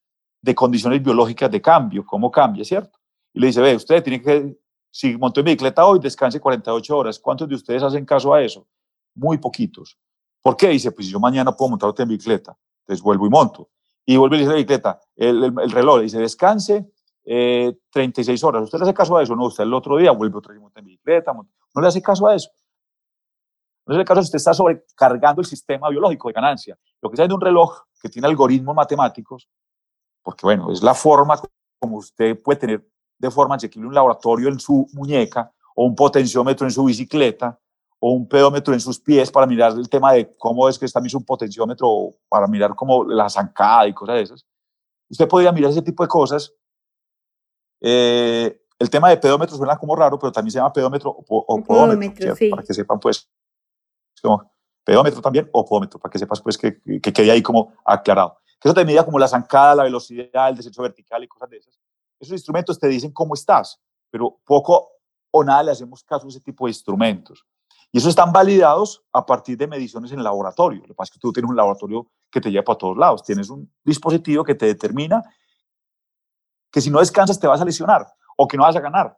[0.46, 3.00] de condiciones biológicas de cambio, cómo cambia, ¿cierto?
[3.34, 4.56] Y le dice, ve, usted tiene que,
[4.92, 7.18] si montó en bicicleta hoy, descanse 48 horas.
[7.18, 8.68] ¿Cuántos de ustedes hacen caso a eso?
[9.16, 9.98] Muy poquitos.
[10.44, 10.70] ¿Por qué?
[10.70, 12.56] Dice, pues yo mañana puedo montar otra en bicicleta.
[12.82, 13.70] Entonces vuelvo y monto.
[14.06, 16.92] Y vuelve y dice la bicicleta, el, el, reloj, dice, descanse
[17.24, 18.64] 36 eh, horas.
[18.66, 19.36] ¿Usted le hace caso a eso?
[19.36, 21.34] No, usted el otro día vuelve otra vez monta en bicicleta.
[21.34, 22.52] No le hace caso a eso.
[23.88, 26.78] No es el caso si usted está sobrecargando el sistema biológico de ganancia.
[27.02, 29.50] Lo que sea de un reloj que tiene algoritmos matemáticos,
[30.26, 31.40] porque bueno, es la forma
[31.80, 36.66] como usted puede tener de forma asequible un laboratorio en su muñeca o un potenciómetro
[36.66, 37.60] en su bicicleta
[38.00, 41.00] o un pedómetro en sus pies para mirar el tema de cómo es que está
[41.00, 44.46] mismo un potenciómetro para mirar como la zancada y cosas de esas.
[45.10, 46.52] Usted podría mirar ese tipo de cosas.
[47.82, 52.36] Eh, el tema de pedómetro suena como raro, pero también se llama pedómetro o, podómetro,
[52.50, 53.30] para que sepan pues
[54.22, 54.52] como
[54.84, 58.40] pedómetro también o podómetro, para que sepas pues que, que, quede ahí como aclarado.
[58.60, 61.58] Que eso te medía como la zancada, la velocidad, el descenso vertical y cosas de
[61.58, 61.80] esas.
[62.20, 63.80] Esos instrumentos te dicen cómo estás,
[64.10, 64.90] pero poco
[65.32, 67.46] o nada le hacemos caso a ese tipo de instrumentos.
[67.92, 70.82] Y esos están validados a partir de mediciones en laboratorio.
[70.82, 73.24] Lo que pasa es que tú tienes un laboratorio que te lleva para todos lados.
[73.24, 75.24] Tienes un dispositivo que te determina
[76.72, 79.18] que si no descansas te vas a lesionar o que no vas a ganar.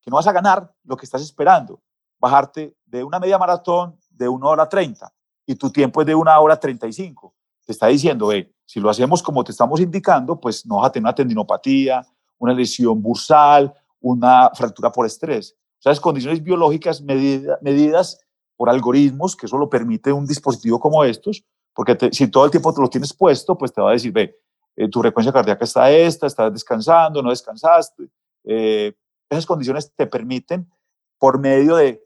[0.00, 1.82] Que no vas a ganar lo que estás esperando.
[2.18, 5.12] Bajarte de una media maratón de una hora 30
[5.46, 7.34] y tu tiempo es de una hora 35.
[7.66, 8.30] Te está diciendo,
[8.66, 12.04] si lo hacemos como te estamos indicando, pues no vas a tener una tendinopatía,
[12.38, 15.56] una lesión bursal, una fractura por estrés.
[15.78, 18.20] O sea, es condiciones biológicas medidas
[18.56, 21.44] por algoritmos, que eso lo permite un dispositivo como estos,
[21.74, 24.38] porque si todo el tiempo te lo tienes puesto, pues te va a decir, ve,
[24.76, 28.08] eh, tu frecuencia cardíaca está esta, estás descansando, no descansaste.
[28.44, 28.94] Eh,
[29.28, 30.70] esas condiciones te permiten,
[31.18, 32.02] por medio de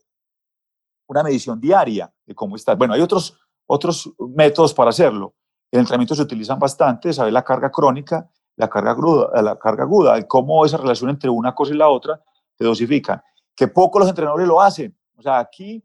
[1.06, 2.76] una medición diaria de cómo estás.
[2.78, 5.34] Bueno, hay otros, otros métodos para hacerlo.
[5.70, 10.26] En entrenamiento se utilizan bastante, saber la carga crónica, la carga aguda, la carga aguda,
[10.26, 12.22] cómo esa relación entre una cosa y la otra
[12.56, 13.22] te dosifican.
[13.54, 14.96] Que poco los entrenadores lo hacen.
[15.16, 15.84] O sea, aquí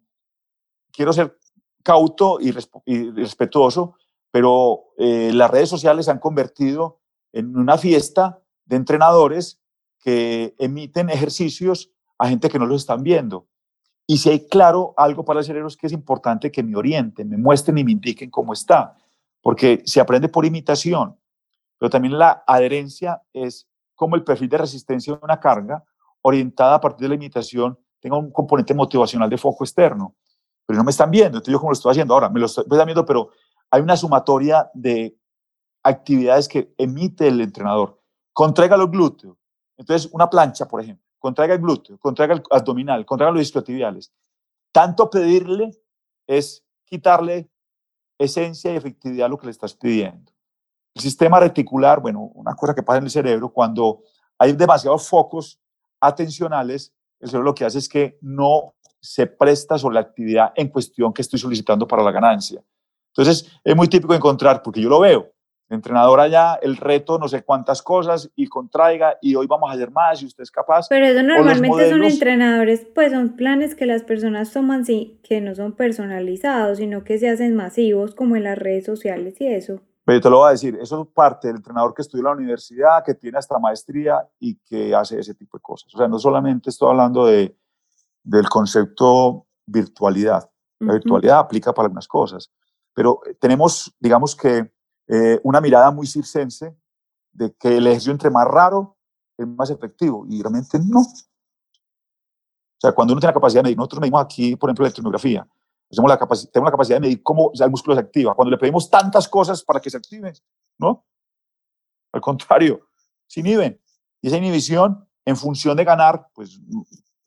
[0.92, 1.38] quiero ser
[1.84, 3.96] cauto y, respetuoso,
[4.32, 7.00] pero eh, las redes sociales se han convertido
[7.34, 9.60] en una fiesta de entrenadores
[10.00, 13.48] que emiten ejercicios a gente que no los están viendo.
[14.06, 17.30] Y si hay claro algo para el cerebro es que es importante que me orienten,
[17.30, 18.96] me muestren y me indiquen cómo está,
[19.44, 21.16] porque se aprende por imitación,
[21.78, 25.84] pero también la adherencia es como el perfil de resistencia de una carga
[26.24, 30.16] orientada a partir de la imitación tenga un componente motivacional de foco externo.
[30.66, 32.66] Pero no me están viendo, entonces yo como lo estoy haciendo ahora, me lo estoy
[32.68, 33.30] viendo, pero
[33.70, 35.16] hay una sumatoria de
[35.84, 38.02] actividades que emite el entrenador.
[38.32, 39.38] Contraiga los glúteos.
[39.78, 44.12] Entonces, una plancha, por ejemplo contraiga el glúteo, contraiga el abdominal, contraiga los isquiotibiales.
[44.74, 45.72] Tanto pedirle
[46.28, 47.50] es quitarle
[48.24, 50.32] esencia y efectividad lo que le estás pidiendo.
[50.94, 54.02] El sistema reticular, bueno, una cosa que pasa en el cerebro, cuando
[54.38, 55.60] hay demasiados focos
[56.00, 60.70] atencionales, el cerebro lo que hace es que no se presta sobre la actividad en
[60.70, 62.64] cuestión que estoy solicitando para la ganancia.
[63.08, 65.33] Entonces, es muy típico encontrar, porque yo lo veo,
[65.74, 69.92] entrenador allá, el reto, no sé cuántas cosas, y contraiga, y hoy vamos a hacer
[69.92, 70.88] más, y usted es capaz.
[70.90, 75.56] Pero eso normalmente son entrenadores, pues son planes que las personas toman, sí, que no
[75.56, 79.82] son personalizados, sino que se hacen masivos, como en las redes sociales y eso.
[80.06, 82.32] Pero te lo voy a decir, eso es parte del entrenador que estudió en la
[82.34, 85.94] universidad, que tiene hasta maestría y que hace ese tipo de cosas.
[85.96, 87.56] O sea, no solamente estoy hablando de,
[88.22, 90.50] del concepto virtualidad.
[90.80, 92.52] La virtualidad aplica para algunas cosas,
[92.94, 94.73] pero eh, tenemos, digamos que,
[95.08, 96.76] eh, una mirada muy circense
[97.32, 98.98] de que el ejercicio entre más raro
[99.38, 101.00] es más efectivo y realmente no.
[101.00, 105.48] O sea, cuando uno tiene la capacidad de medir, nosotros medimos aquí, por ejemplo, electronografía,
[105.90, 108.34] tenemos la, tenemos la capacidad de medir cómo el músculo se activa.
[108.34, 110.34] Cuando le pedimos tantas cosas para que se active,
[110.80, 111.06] ¿no?
[112.12, 112.88] Al contrario,
[113.28, 113.80] se inhiben.
[114.22, 116.60] Y esa inhibición, en función de ganar, pues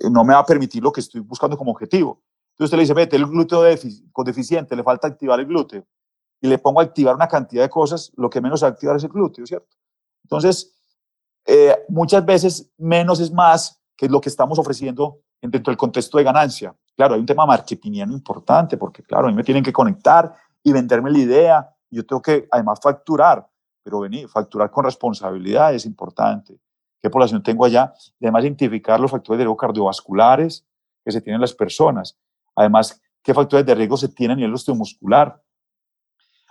[0.01, 2.22] no me va a permitir lo que estoy buscando como objetivo.
[2.53, 3.62] Entonces usted le dice, vete, el glúteo
[4.12, 5.87] con deficiente, le falta activar el glúteo.
[6.41, 9.11] Y le pongo a activar una cantidad de cosas, lo que menos activar es el
[9.11, 9.76] glúteo, ¿cierto?
[10.22, 10.74] Entonces,
[11.47, 16.24] eh, muchas veces menos es más, que lo que estamos ofreciendo dentro del contexto de
[16.24, 16.74] ganancia.
[16.95, 20.72] Claro, hay un tema marketingiano importante porque, claro, a mí me tienen que conectar y
[20.72, 21.76] venderme la idea.
[21.91, 23.47] Yo tengo que, además, facturar,
[23.82, 26.59] pero venir, facturar con responsabilidad es importante.
[27.01, 27.95] ¿Qué población tengo allá?
[28.20, 30.66] Además, identificar los factores de riesgo cardiovasculares
[31.05, 32.18] que se tienen las personas.
[32.55, 35.41] Además, qué factores de riesgo se tienen a nivel osteomuscular.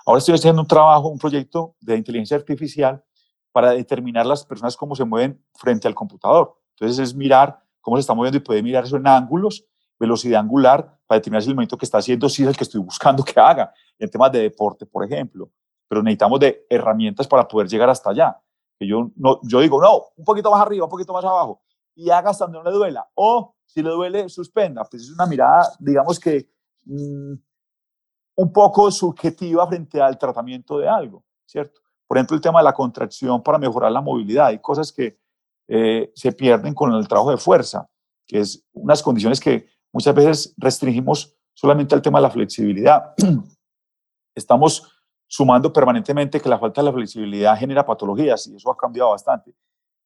[0.06, 3.04] Ahora estoy haciendo un trabajo, un proyecto de inteligencia artificial
[3.52, 6.56] para determinar las personas cómo se mueven frente al computador.
[6.72, 9.66] Entonces es mirar cómo se está moviendo y puede mirar eso en ángulos,
[10.00, 12.82] velocidad angular, para determinar si el movimiento que está haciendo sí es el que estoy
[12.82, 15.50] buscando que haga, en temas de deporte, por ejemplo.
[15.88, 18.40] Pero necesitamos de herramientas para poder llegar hasta allá.
[18.78, 21.62] Que yo, no, yo digo, no, un poquito más arriba, un poquito más abajo,
[21.96, 23.08] y haga hasta donde no le duela.
[23.16, 24.84] O si le duele, suspenda.
[24.84, 26.48] Pues es una mirada, digamos que
[26.84, 27.34] mm,
[28.36, 31.82] un poco subjetiva frente al tratamiento de algo, ¿cierto?
[32.08, 34.48] Por ejemplo, el tema de la contracción para mejorar la movilidad.
[34.48, 35.18] Hay cosas que
[35.68, 37.90] eh, se pierden con el trabajo de fuerza,
[38.28, 43.16] que es unas condiciones que muchas veces restringimos solamente al tema de la flexibilidad.
[44.36, 44.92] Estamos
[45.28, 49.56] sumando permanentemente que la falta de la flexibilidad genera patologías y eso ha cambiado bastante.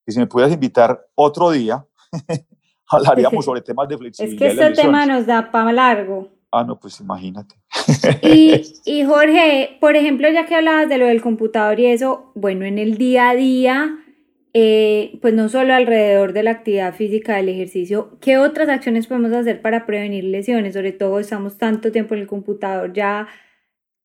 [0.06, 1.86] Y si me pudieras invitar otro día,
[2.88, 4.48] hablaríamos sobre temas de flexibilidad.
[4.48, 6.39] Es que este tema nos da para largo.
[6.52, 7.56] Ah, no, pues imagínate.
[8.24, 12.66] Y, y, Jorge, por ejemplo, ya que hablabas de lo del computador y eso, bueno,
[12.66, 14.00] en el día a día,
[14.54, 19.32] eh, pues no solo alrededor de la actividad física del ejercicio, ¿qué otras acciones podemos
[19.32, 20.74] hacer para prevenir lesiones?
[20.74, 23.28] Sobre todo estamos tanto tiempo en el computador ya,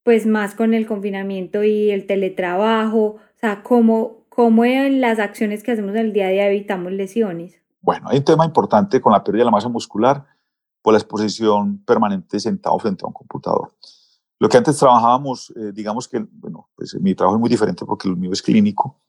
[0.03, 5.63] pues más con el confinamiento y el teletrabajo, o sea, ¿cómo, cómo en las acciones
[5.63, 7.63] que hacemos el día a día evitamos lesiones?
[7.81, 10.25] Bueno, hay un tema importante con la pérdida de la masa muscular
[10.85, 13.75] por la exposición permanente sentado frente a un computador.
[14.39, 18.07] Lo que antes trabajábamos, eh, digamos que, bueno, pues mi trabajo es muy diferente porque
[18.07, 19.01] el mío es clínico,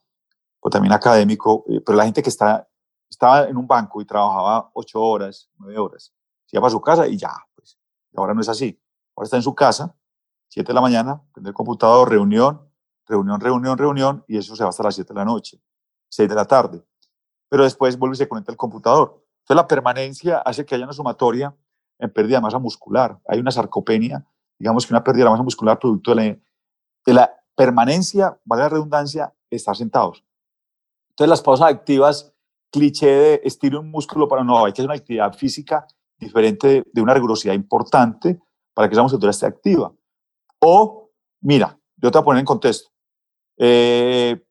[0.61, 2.65] o también académico, eh, pero la gente que está,
[3.09, 6.13] estaba en un banco y trabajaba ocho horas, nueve horas,
[6.45, 7.77] se iba a su casa y ya, pues,
[8.15, 8.81] ahora no es así.
[9.13, 9.93] Ahora está en su casa,
[10.47, 12.61] siete de la mañana, prende el computador, reunión,
[13.05, 15.61] reunión, reunión, reunión, y eso se va hasta las siete de la noche,
[16.07, 16.81] seis de la tarde.
[17.49, 19.21] Pero después vuelve y se conecta al computador.
[19.39, 21.53] Entonces la permanencia hace que haya una sumatoria
[21.99, 23.19] en pérdida de masa muscular.
[23.27, 24.25] Hay una sarcopenia,
[24.59, 26.23] digamos que una pérdida de masa muscular producto de la,
[27.05, 30.23] de la permanencia, vale la redundancia, estar sentados.
[31.09, 32.33] Entonces, las pausas activas,
[32.71, 35.87] cliché de estiro un músculo para no, hay que hacer una actividad física
[36.17, 38.39] diferente de, una rigurosidad importante
[38.73, 39.93] para que esa musculatura esté activa.
[40.59, 41.09] O,
[41.41, 42.89] mira, yo te voy a poner en contexto.
[43.57, 44.41] Eh,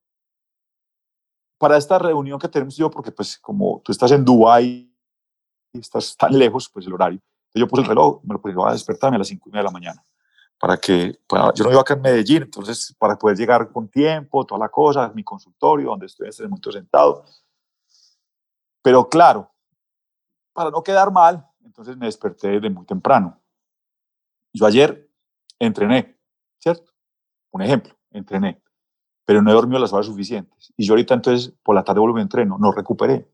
[1.59, 4.91] para esta reunión que tenemos yo, porque pues como tú estás en Dubái
[5.73, 7.21] estás tan lejos, pues el horario,
[7.61, 9.65] yo puse el reloj, me lo puse a despertarme a las 5 y media de
[9.65, 10.05] la mañana
[10.59, 11.19] para que,
[11.55, 15.13] yo no iba acá en Medellín, entonces para poder llegar con tiempo, toda la cosa,
[15.15, 17.25] mi consultorio, donde estoy en este momento sentado.
[18.83, 19.53] Pero claro,
[20.53, 23.39] para no quedar mal, entonces me desperté desde muy temprano.
[24.53, 25.11] Yo ayer
[25.59, 26.19] entrené,
[26.59, 26.93] ¿cierto?
[27.51, 28.63] Un ejemplo, entrené,
[29.25, 30.73] pero no he dormido las horas suficientes.
[30.77, 33.29] Y yo ahorita entonces por la tarde vuelvo a entreno, no recuperé.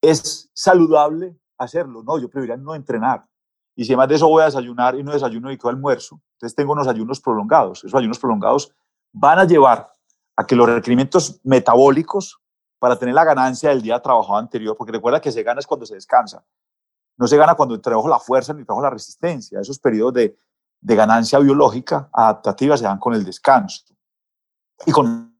[0.00, 2.02] ¿Es saludable hacerlo?
[2.02, 3.24] No, yo preferiría no entrenar.
[3.76, 6.54] Y si además de eso voy a desayunar y no desayuno y quedo almuerzo, entonces
[6.54, 7.84] tengo unos ayunos prolongados.
[7.84, 8.74] Esos ayunos prolongados
[9.12, 9.92] van a llevar
[10.36, 12.40] a que los requerimientos metabólicos
[12.78, 15.86] para tener la ganancia del día trabajado anterior, porque recuerda que se gana es cuando
[15.86, 16.44] se descansa.
[17.16, 19.60] No se gana cuando trabajo la fuerza ni trabajo la resistencia.
[19.60, 20.36] Esos periodos de,
[20.80, 23.84] de ganancia biológica adaptativa se dan con el descanso.
[24.86, 25.38] Y con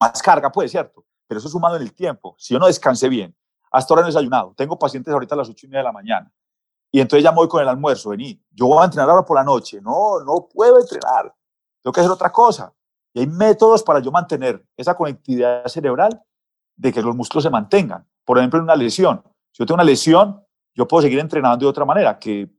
[0.00, 1.04] más carga, pues, ¿cierto?
[1.26, 2.36] Pero eso es sumado en el tiempo.
[2.38, 3.34] Si yo no descansé bien,
[3.76, 5.92] hasta ahora no he desayunado, tengo pacientes ahorita a las ocho y media de la
[5.92, 6.32] mañana,
[6.96, 9.36] y entonces ya me voy con el almuerzo, vení, yo voy a entrenar ahora por
[9.36, 9.80] la noche.
[9.82, 11.34] No, no puedo entrenar,
[11.82, 12.72] tengo que hacer otra cosa.
[13.12, 16.22] Y hay métodos para yo mantener esa conectividad cerebral
[16.74, 18.06] de que los músculos se mantengan.
[18.24, 19.22] Por ejemplo, en una lesión.
[19.52, 20.42] Si yo tengo una lesión,
[20.74, 22.50] yo puedo seguir entrenando de otra manera, que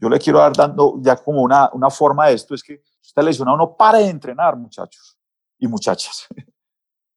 [0.00, 3.08] yo le quiero dar dando ya como una, una forma de esto, es que si
[3.08, 5.18] está lesionado, no pare de entrenar, muchachos
[5.58, 6.26] y muchachas.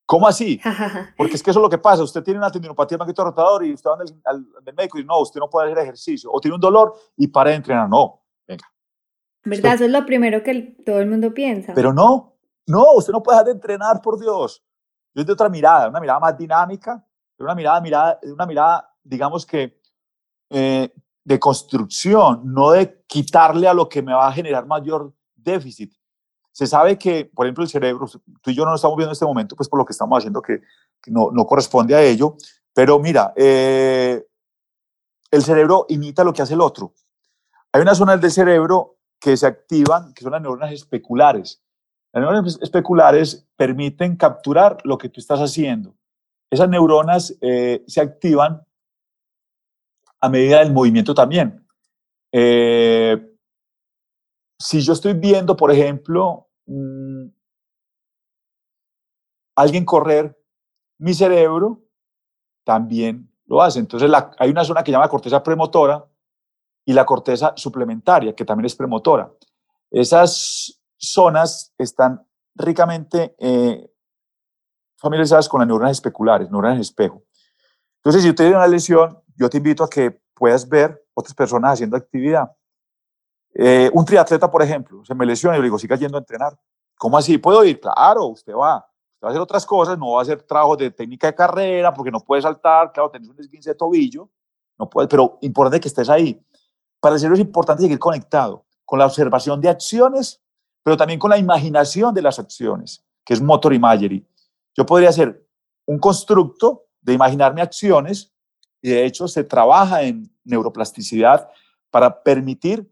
[0.08, 0.60] ¿Cómo así?
[1.18, 2.01] Porque es que eso es lo que pasa.
[2.01, 5.39] Usted tiene una tendinopatía magnetito rotador y usted va al, al, médico y no, usted
[5.39, 6.32] no puede hacer ejercicio.
[6.32, 7.88] O tiene un dolor y para de entrenar.
[7.88, 8.66] No, venga.
[9.43, 9.76] ¿Verdad?
[9.76, 11.74] Eso es lo primero que todo el mundo piensa.
[11.76, 14.64] Pero no, no, usted no puede dejar de entrenar, por Dios.
[15.14, 17.05] Yo es de otra mirada, una mirada más dinámica,
[17.38, 19.80] una mirada, mirada, una mirada digamos que,
[20.49, 20.93] eh,
[21.24, 25.93] de construcción, no de quitarle a lo que me va a generar mayor déficit.
[26.58, 28.08] Se sabe que, por ejemplo, el cerebro,
[28.41, 30.18] tú y yo no lo estamos viendo en este momento, pues por lo que estamos
[30.18, 30.64] haciendo que,
[31.05, 32.36] no, no, corresponde a ello,
[32.74, 34.26] pero mira, eh,
[35.30, 36.95] el cerebro imita lo que hace el otro.
[37.72, 41.62] Hay unas zonas del cerebro que se activan, que son las neuronas especulares.
[42.12, 45.95] Las neuronas especulares permiten capturar lo que tú estás haciendo.
[46.49, 48.66] Esas neuronas eh, se activan
[50.20, 51.64] a medida del movimiento también.
[52.32, 53.32] Eh,
[54.60, 57.30] si yo estoy viendo, por ejemplo, Mm,
[59.55, 60.38] alguien correr,
[60.99, 61.82] mi cerebro
[62.63, 63.80] también lo hace.
[63.80, 66.05] Entonces hay una zona que se llama corteza premotora
[66.86, 69.32] y la corteza suplementaria, que también es premotora.
[69.89, 73.89] Esas zonas están ricamente eh,
[74.97, 77.24] familiarizadas con las neuronas especulares, neuronas espejo.
[77.97, 81.74] Entonces, si usted tiene una lesión, yo te invito a que puedas ver otras personas
[81.74, 82.51] haciendo actividad.
[83.53, 86.57] Eh, un triatleta, por ejemplo, se me lesiona y le digo, siga yendo a entrenar.
[86.97, 87.37] ¿Cómo así?
[87.37, 87.79] ¿Puedo ir?
[87.79, 88.87] Claro, usted va.
[89.13, 91.93] Usted va a hacer otras cosas, no va a hacer trabajo de técnica de carrera
[91.93, 94.29] porque no puede saltar, claro, tenés un esguince de tobillo,
[94.77, 96.39] no puede, pero importante que estés ahí.
[96.99, 100.41] Para el cerebro es importante seguir conectado con la observación de acciones,
[100.83, 104.25] pero también con la imaginación de las acciones, que es motor imagery.
[104.75, 105.45] Yo podría hacer
[105.85, 108.33] un constructo de imaginarme acciones
[108.81, 111.49] y de hecho se trabaja en neuroplasticidad
[111.89, 112.89] para permitir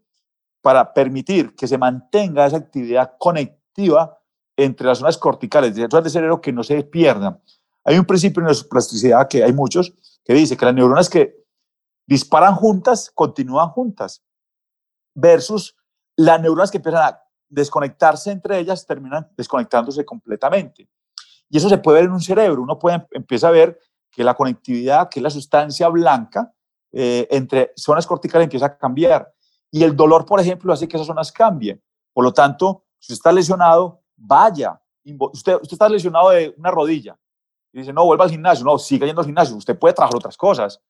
[0.66, 4.18] para permitir que se mantenga esa actividad conectiva
[4.56, 7.40] entre las zonas corticales, de las zonas del cerebro que no se pierdan.
[7.84, 9.94] Hay un principio en la plasticidad que hay muchos
[10.24, 11.36] que dice que las neuronas que
[12.04, 14.24] disparan juntas continúan juntas
[15.14, 15.76] versus
[16.16, 20.88] las neuronas que empiezan a desconectarse entre ellas terminan desconectándose completamente.
[21.48, 22.60] Y eso se puede ver en un cerebro.
[22.60, 23.78] Uno puede, empieza a ver
[24.10, 26.52] que la conectividad, que es la sustancia blanca,
[26.90, 29.32] eh, entre zonas corticales empieza a cambiar.
[29.70, 31.82] Y el dolor, por ejemplo, hace que esas zonas cambien.
[32.12, 34.80] Por lo tanto, si usted está lesionado, vaya.
[35.04, 37.16] Usted, usted está lesionado de una rodilla
[37.72, 38.64] y dice, no, vuelva al gimnasio.
[38.64, 39.56] No, siga yendo al gimnasio.
[39.56, 40.80] Usted puede trabajar otras cosas.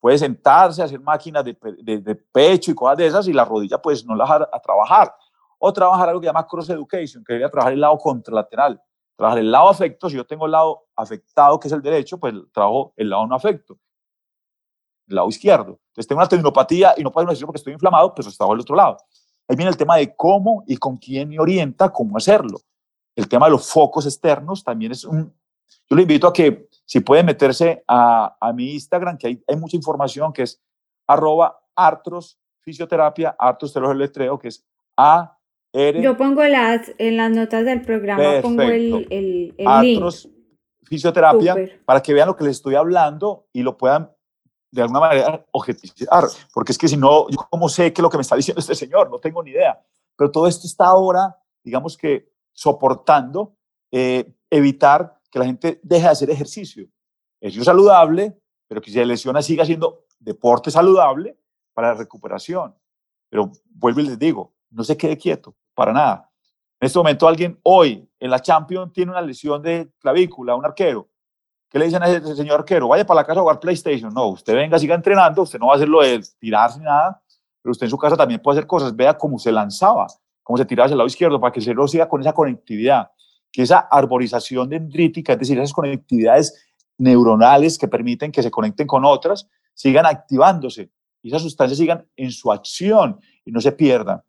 [0.00, 4.06] Puede sentarse, hacer máquinas de, de, pecho y cosas de esas y la rodilla pues
[4.06, 5.12] no la dejar a trabajar.
[5.58, 8.80] O trabajar algo que llama cross education, que debería trabajar el lado contralateral.
[9.16, 12.32] Trabajar el lado afecto, si yo tengo el lado afectado, que es el derecho, pues
[12.52, 13.76] trabajo el lado no afecto
[15.08, 15.80] el lado izquierdo.
[15.88, 18.76] Entonces tengo una tendinopatía y no puedo hacer porque estoy inflamado, pues estaba al otro
[18.76, 18.98] lado.
[19.48, 22.60] Ahí viene el tema de cómo y con quién me orienta cómo hacerlo.
[23.16, 25.34] El tema de los focos externos también es un...
[25.90, 29.56] Yo le invito a que si puede meterse a, a mi Instagram, que hay, hay,
[29.56, 30.62] mucha información, que es
[31.06, 34.64] arroba artros fisioterapia, artros te lo letreo, que es
[34.96, 35.38] A,
[35.72, 36.02] R.
[36.02, 40.34] Yo pongo las, en las notas del programa, pongo el, el, el artros, link.
[40.84, 44.10] fisioterapia, para que vean lo que les estoy hablando y lo puedan
[44.70, 48.10] de alguna manera objetivizar, porque es que si no, yo cómo sé qué es lo
[48.10, 49.80] que me está diciendo este señor, no tengo ni idea.
[50.16, 53.54] Pero todo esto está ahora, digamos que, soportando
[53.90, 56.88] eh, evitar que la gente deje de hacer ejercicio.
[57.40, 61.38] Ejercicio saludable, pero que si se lesiona siga haciendo deporte saludable
[61.72, 62.74] para la recuperación.
[63.30, 66.30] Pero vuelvo y les digo, no se quede quieto, para nada.
[66.80, 71.08] En este momento alguien hoy en la Champions tiene una lesión de clavícula, un arquero,
[71.68, 72.88] ¿Qué le dicen a ese señor arquero?
[72.88, 74.12] Vaya para la casa a jugar PlayStation.
[74.12, 77.22] No, usted venga, siga entrenando, usted no va a hacer lo de tirarse nada,
[77.60, 78.96] pero usted en su casa también puede hacer cosas.
[78.96, 80.06] Vea cómo se lanzaba,
[80.42, 83.10] cómo se tiraba hacia el lado izquierdo para que el cerebro siga con esa conectividad,
[83.52, 86.66] que esa arborización dendrítica, es decir, esas conectividades
[86.96, 90.90] neuronales que permiten que se conecten con otras, sigan activándose
[91.22, 94.22] y esas sustancias sigan en su acción y no se pierdan.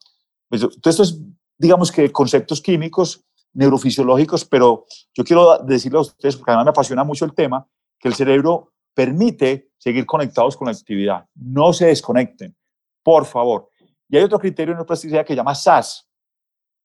[0.49, 1.21] Pues, entonces, esto es,
[1.57, 3.23] digamos que conceptos químicos
[3.53, 7.67] neurofisiológicos, pero yo quiero decirle a ustedes, porque además me apasiona mucho el tema,
[7.99, 11.25] que el cerebro permite seguir conectados con la actividad.
[11.35, 12.55] No se desconecten,
[13.03, 13.69] por favor.
[14.09, 16.07] Y hay otro criterio de neuroplasticidad que se llama SAS.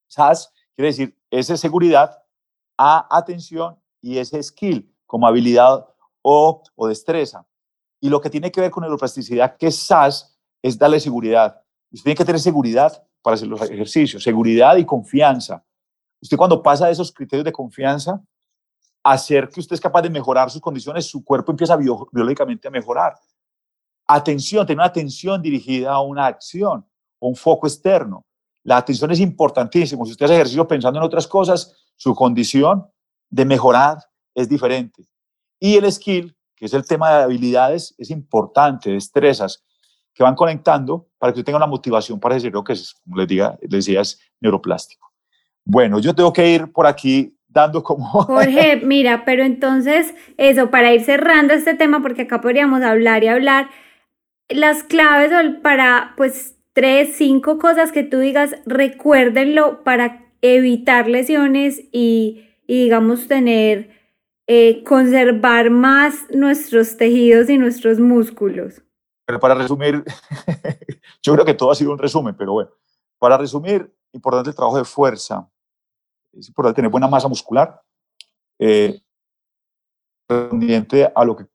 [0.07, 2.17] SAS quiere decir S seguridad,
[2.77, 5.87] A atención y S skill, como habilidad
[6.21, 7.47] o, o destreza.
[8.01, 11.61] Y lo que tiene que ver con neuroplasticidad, que es SAS, es darle seguridad.
[11.91, 15.63] Usted tiene que tener seguridad para hacer los ejercicios, seguridad y confianza.
[16.25, 18.19] Usted cuando pasa de esos criterios de confianza,
[19.03, 23.13] hacer que usted es capaz de mejorar sus condiciones, su cuerpo empieza biológicamente a mejorar.
[24.07, 26.83] Atención, tener una atención dirigida a una acción
[27.19, 28.25] o un foco externo.
[28.63, 30.03] La atención es importantísima.
[30.03, 32.87] Si usted hace ejercicio pensando en otras cosas, su condición
[33.29, 33.99] de mejorar
[34.33, 35.07] es diferente.
[35.59, 39.63] Y el skill, que es el tema de habilidades, es importante, destrezas,
[40.11, 43.17] que van conectando para que usted tenga una motivación para decir lo que es, como
[43.17, 45.14] les, diga, les decía, es neuroplástico.
[45.65, 48.05] Bueno, yo tengo que ir por aquí dando como...
[48.23, 53.27] Jorge, mira, pero entonces eso, para ir cerrando este tema, porque acá podríamos hablar y
[53.27, 53.69] hablar,
[54.47, 55.31] las claves
[55.63, 63.89] para, pues, tres, cinco cosas que tú digas, recuérdenlo para evitar lesiones y, digamos, tener,
[64.45, 68.83] eh, conservar más nuestros tejidos y nuestros músculos.
[69.25, 70.03] Pero para resumir,
[71.23, 72.69] yo creo que todo ha sido un resumen, pero bueno,
[73.17, 75.49] para resumir, importante el trabajo de fuerza,
[76.37, 77.81] es importante tener buena masa muscular,
[78.59, 78.99] eh,
[80.29, 81.45] a lo que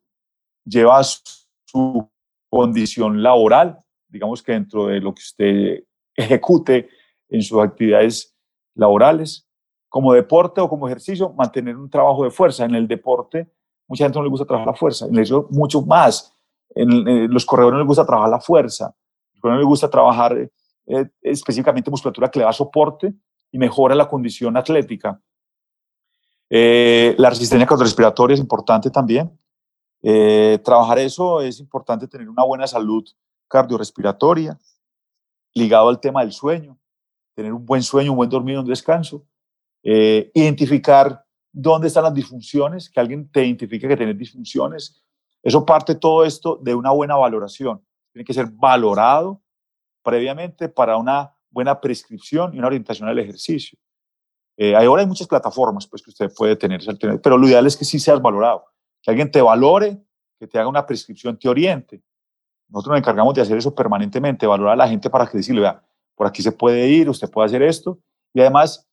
[0.64, 2.08] lleva su
[2.48, 5.84] condición laboral, digamos que dentro de lo que usted
[6.16, 6.88] ejecute
[7.28, 8.36] en sus actividades
[8.74, 9.46] laborales,
[9.88, 12.64] como deporte o como ejercicio, mantener un trabajo de fuerza.
[12.64, 13.50] En el deporte,
[13.88, 16.32] mucha gente no le gusta trabajar la fuerza, en el ejercicio mucho más.
[16.72, 18.94] En, los corredores no les gusta trabajar la fuerza,
[19.42, 20.36] no les gusta trabajar
[20.86, 23.12] eh, específicamente musculatura que le da soporte
[23.52, 25.20] y mejora la condición atlética.
[26.48, 29.30] Eh, la resistencia cardiorrespiratoria es importante también.
[30.02, 33.04] Eh, trabajar eso es importante tener una buena salud
[33.48, 34.58] cardiorrespiratoria,
[35.54, 36.78] ligado al tema del sueño,
[37.34, 39.24] tener un buen sueño, un buen dormir, un descanso,
[39.82, 45.02] eh, identificar dónde están las disfunciones, que alguien te identifique que tienes disfunciones.
[45.42, 47.82] Eso parte todo esto de una buena valoración.
[48.12, 49.40] Tiene que ser valorado
[50.02, 53.78] previamente para una buena prescripción y una orientación al ejercicio.
[54.56, 56.80] Eh, ahora hay muchas plataformas pues, que usted puede tener,
[57.22, 58.64] pero lo ideal es que sí seas valorado,
[59.02, 59.98] que alguien te valore,
[60.38, 62.02] que te haga una prescripción, te oriente.
[62.68, 65.82] Nosotros nos encargamos de hacer eso permanentemente, valorar a la gente para que decirle, vea,
[66.14, 67.98] por aquí se puede ir, usted puede hacer esto,
[68.32, 68.86] y además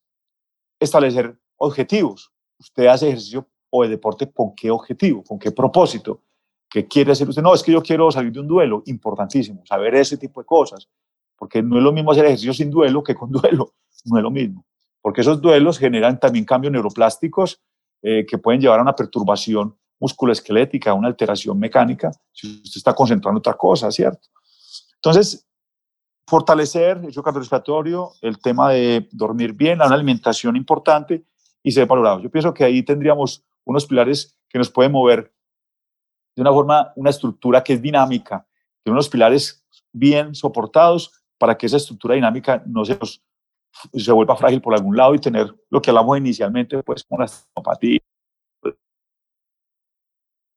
[0.80, 2.32] establecer objetivos.
[2.60, 6.22] Usted hace ejercicio o de deporte con qué objetivo, con qué propósito,
[6.70, 7.42] qué quiere hacer usted.
[7.42, 10.90] No, es que yo quiero salir de un duelo, importantísimo, saber ese tipo de cosas
[11.38, 13.74] porque no es lo mismo hacer ejercicio sin duelo que con duelo,
[14.06, 14.66] no es lo mismo,
[15.02, 17.62] porque esos duelos generan también cambios neuroplásticos
[18.02, 23.38] eh, que pueden llevar a una perturbación musculoesquelética, una alteración mecánica, si usted está concentrando
[23.38, 24.28] en otra cosa, ¿cierto?
[24.96, 25.48] Entonces,
[26.28, 31.24] fortalecer el cardiorrespiratorio, el tema de dormir bien, una alimentación importante
[31.64, 32.20] y ser valorado.
[32.20, 35.34] Yo pienso que ahí tendríamos unos pilares que nos pueden mover
[36.36, 38.46] de una forma, una estructura que es dinámica,
[38.86, 42.98] de unos pilares bien soportados para que esa estructura dinámica no se,
[44.12, 48.00] vuelva frágil por algún lado y tener lo que hablamos inicialmente, pues como la estenopatía.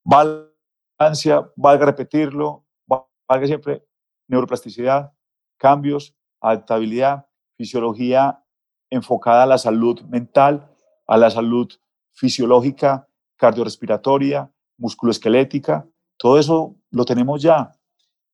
[0.04, 3.84] Balancia, valga repetirlo, valga siempre
[4.28, 5.12] neuroplasticidad,
[5.58, 7.26] cambios, adaptabilidad,
[7.56, 8.42] fisiología
[8.88, 10.68] enfocada a la salud mental,
[11.06, 11.68] a la salud
[12.12, 17.72] fisiológica, cardiorrespiratoria, musculoesquelética, todo eso lo tenemos ya.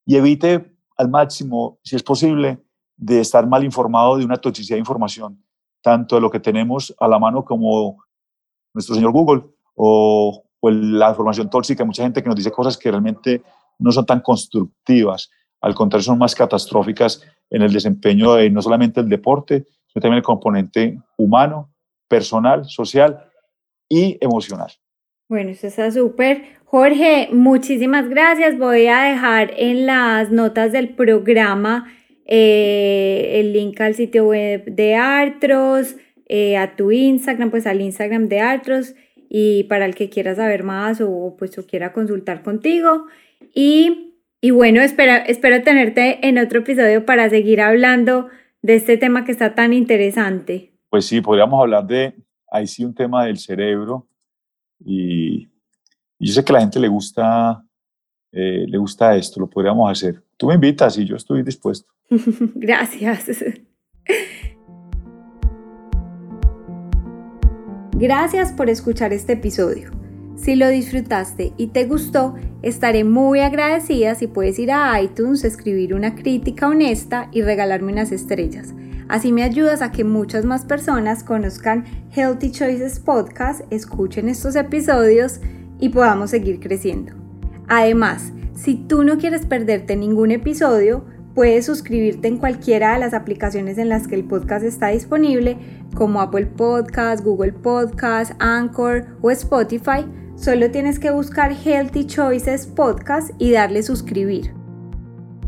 [0.05, 2.59] Y evite al máximo, si es posible,
[2.97, 5.42] de estar mal informado de una toxicidad de información,
[5.82, 8.03] tanto de lo que tenemos a la mano como
[8.72, 9.42] nuestro señor Google
[9.74, 13.40] o, la información tóxica, mucha gente que nos dice cosas que realmente
[13.78, 15.30] no son tan constructivas,
[15.61, 20.18] al contrario, son más catastróficas en el desempeño de no solamente el deporte, sino también
[20.18, 21.72] el componente humano,
[22.09, 23.30] personal, social
[23.88, 24.72] y emocional.
[25.28, 26.55] Bueno, eso está súper.
[26.68, 28.58] Jorge, muchísimas gracias.
[28.58, 31.86] Voy a dejar en las notas del programa
[32.24, 35.94] eh, el link al sitio web de Artros,
[36.28, 38.96] eh, a tu Instagram, pues al Instagram de Artros
[39.28, 43.06] y para el que quiera saber más o pues o quiera consultar contigo.
[43.54, 48.26] Y, y bueno, espero, espero tenerte en otro episodio para seguir hablando
[48.62, 50.72] de este tema que está tan interesante.
[50.90, 52.12] Pues sí, podríamos hablar de,
[52.50, 54.08] ahí sí, un tema del cerebro
[56.18, 57.64] y, yo sé que a la gente le gusta,
[58.32, 60.22] eh, le gusta esto, lo podríamos hacer.
[60.36, 61.92] Tú me invitas y yo estoy dispuesto.
[62.54, 63.26] Gracias.
[67.92, 69.90] Gracias por escuchar este episodio.
[70.36, 75.94] Si lo disfrutaste y te gustó, estaré muy agradecida si puedes ir a iTunes, escribir
[75.94, 78.74] una crítica honesta y regalarme unas estrellas.
[79.08, 85.40] Así me ayudas a que muchas más personas conozcan Healthy Choices Podcast, escuchen estos episodios
[85.79, 87.12] y podamos seguir creciendo.
[87.68, 91.05] Además, si tú no quieres perderte ningún episodio,
[91.35, 95.59] puedes suscribirte en cualquiera de las aplicaciones en las que el podcast está disponible,
[95.95, 100.07] como Apple Podcast, Google Podcast, Anchor o Spotify.
[100.37, 104.55] Solo tienes que buscar Healthy Choices Podcast y darle suscribir.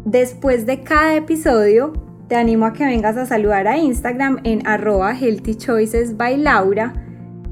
[0.05, 1.95] Después de cada episodio,
[2.29, 5.17] te animo a que vengas a saludar a Instagram en arroba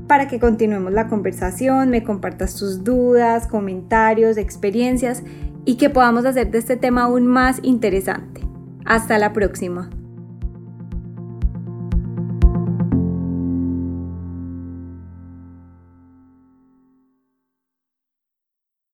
[0.07, 5.22] para que continuemos la conversación, me compartas tus dudas, comentarios, experiencias
[5.64, 8.42] y que podamos hacer de este tema aún más interesante.
[8.84, 9.90] Hasta la próxima.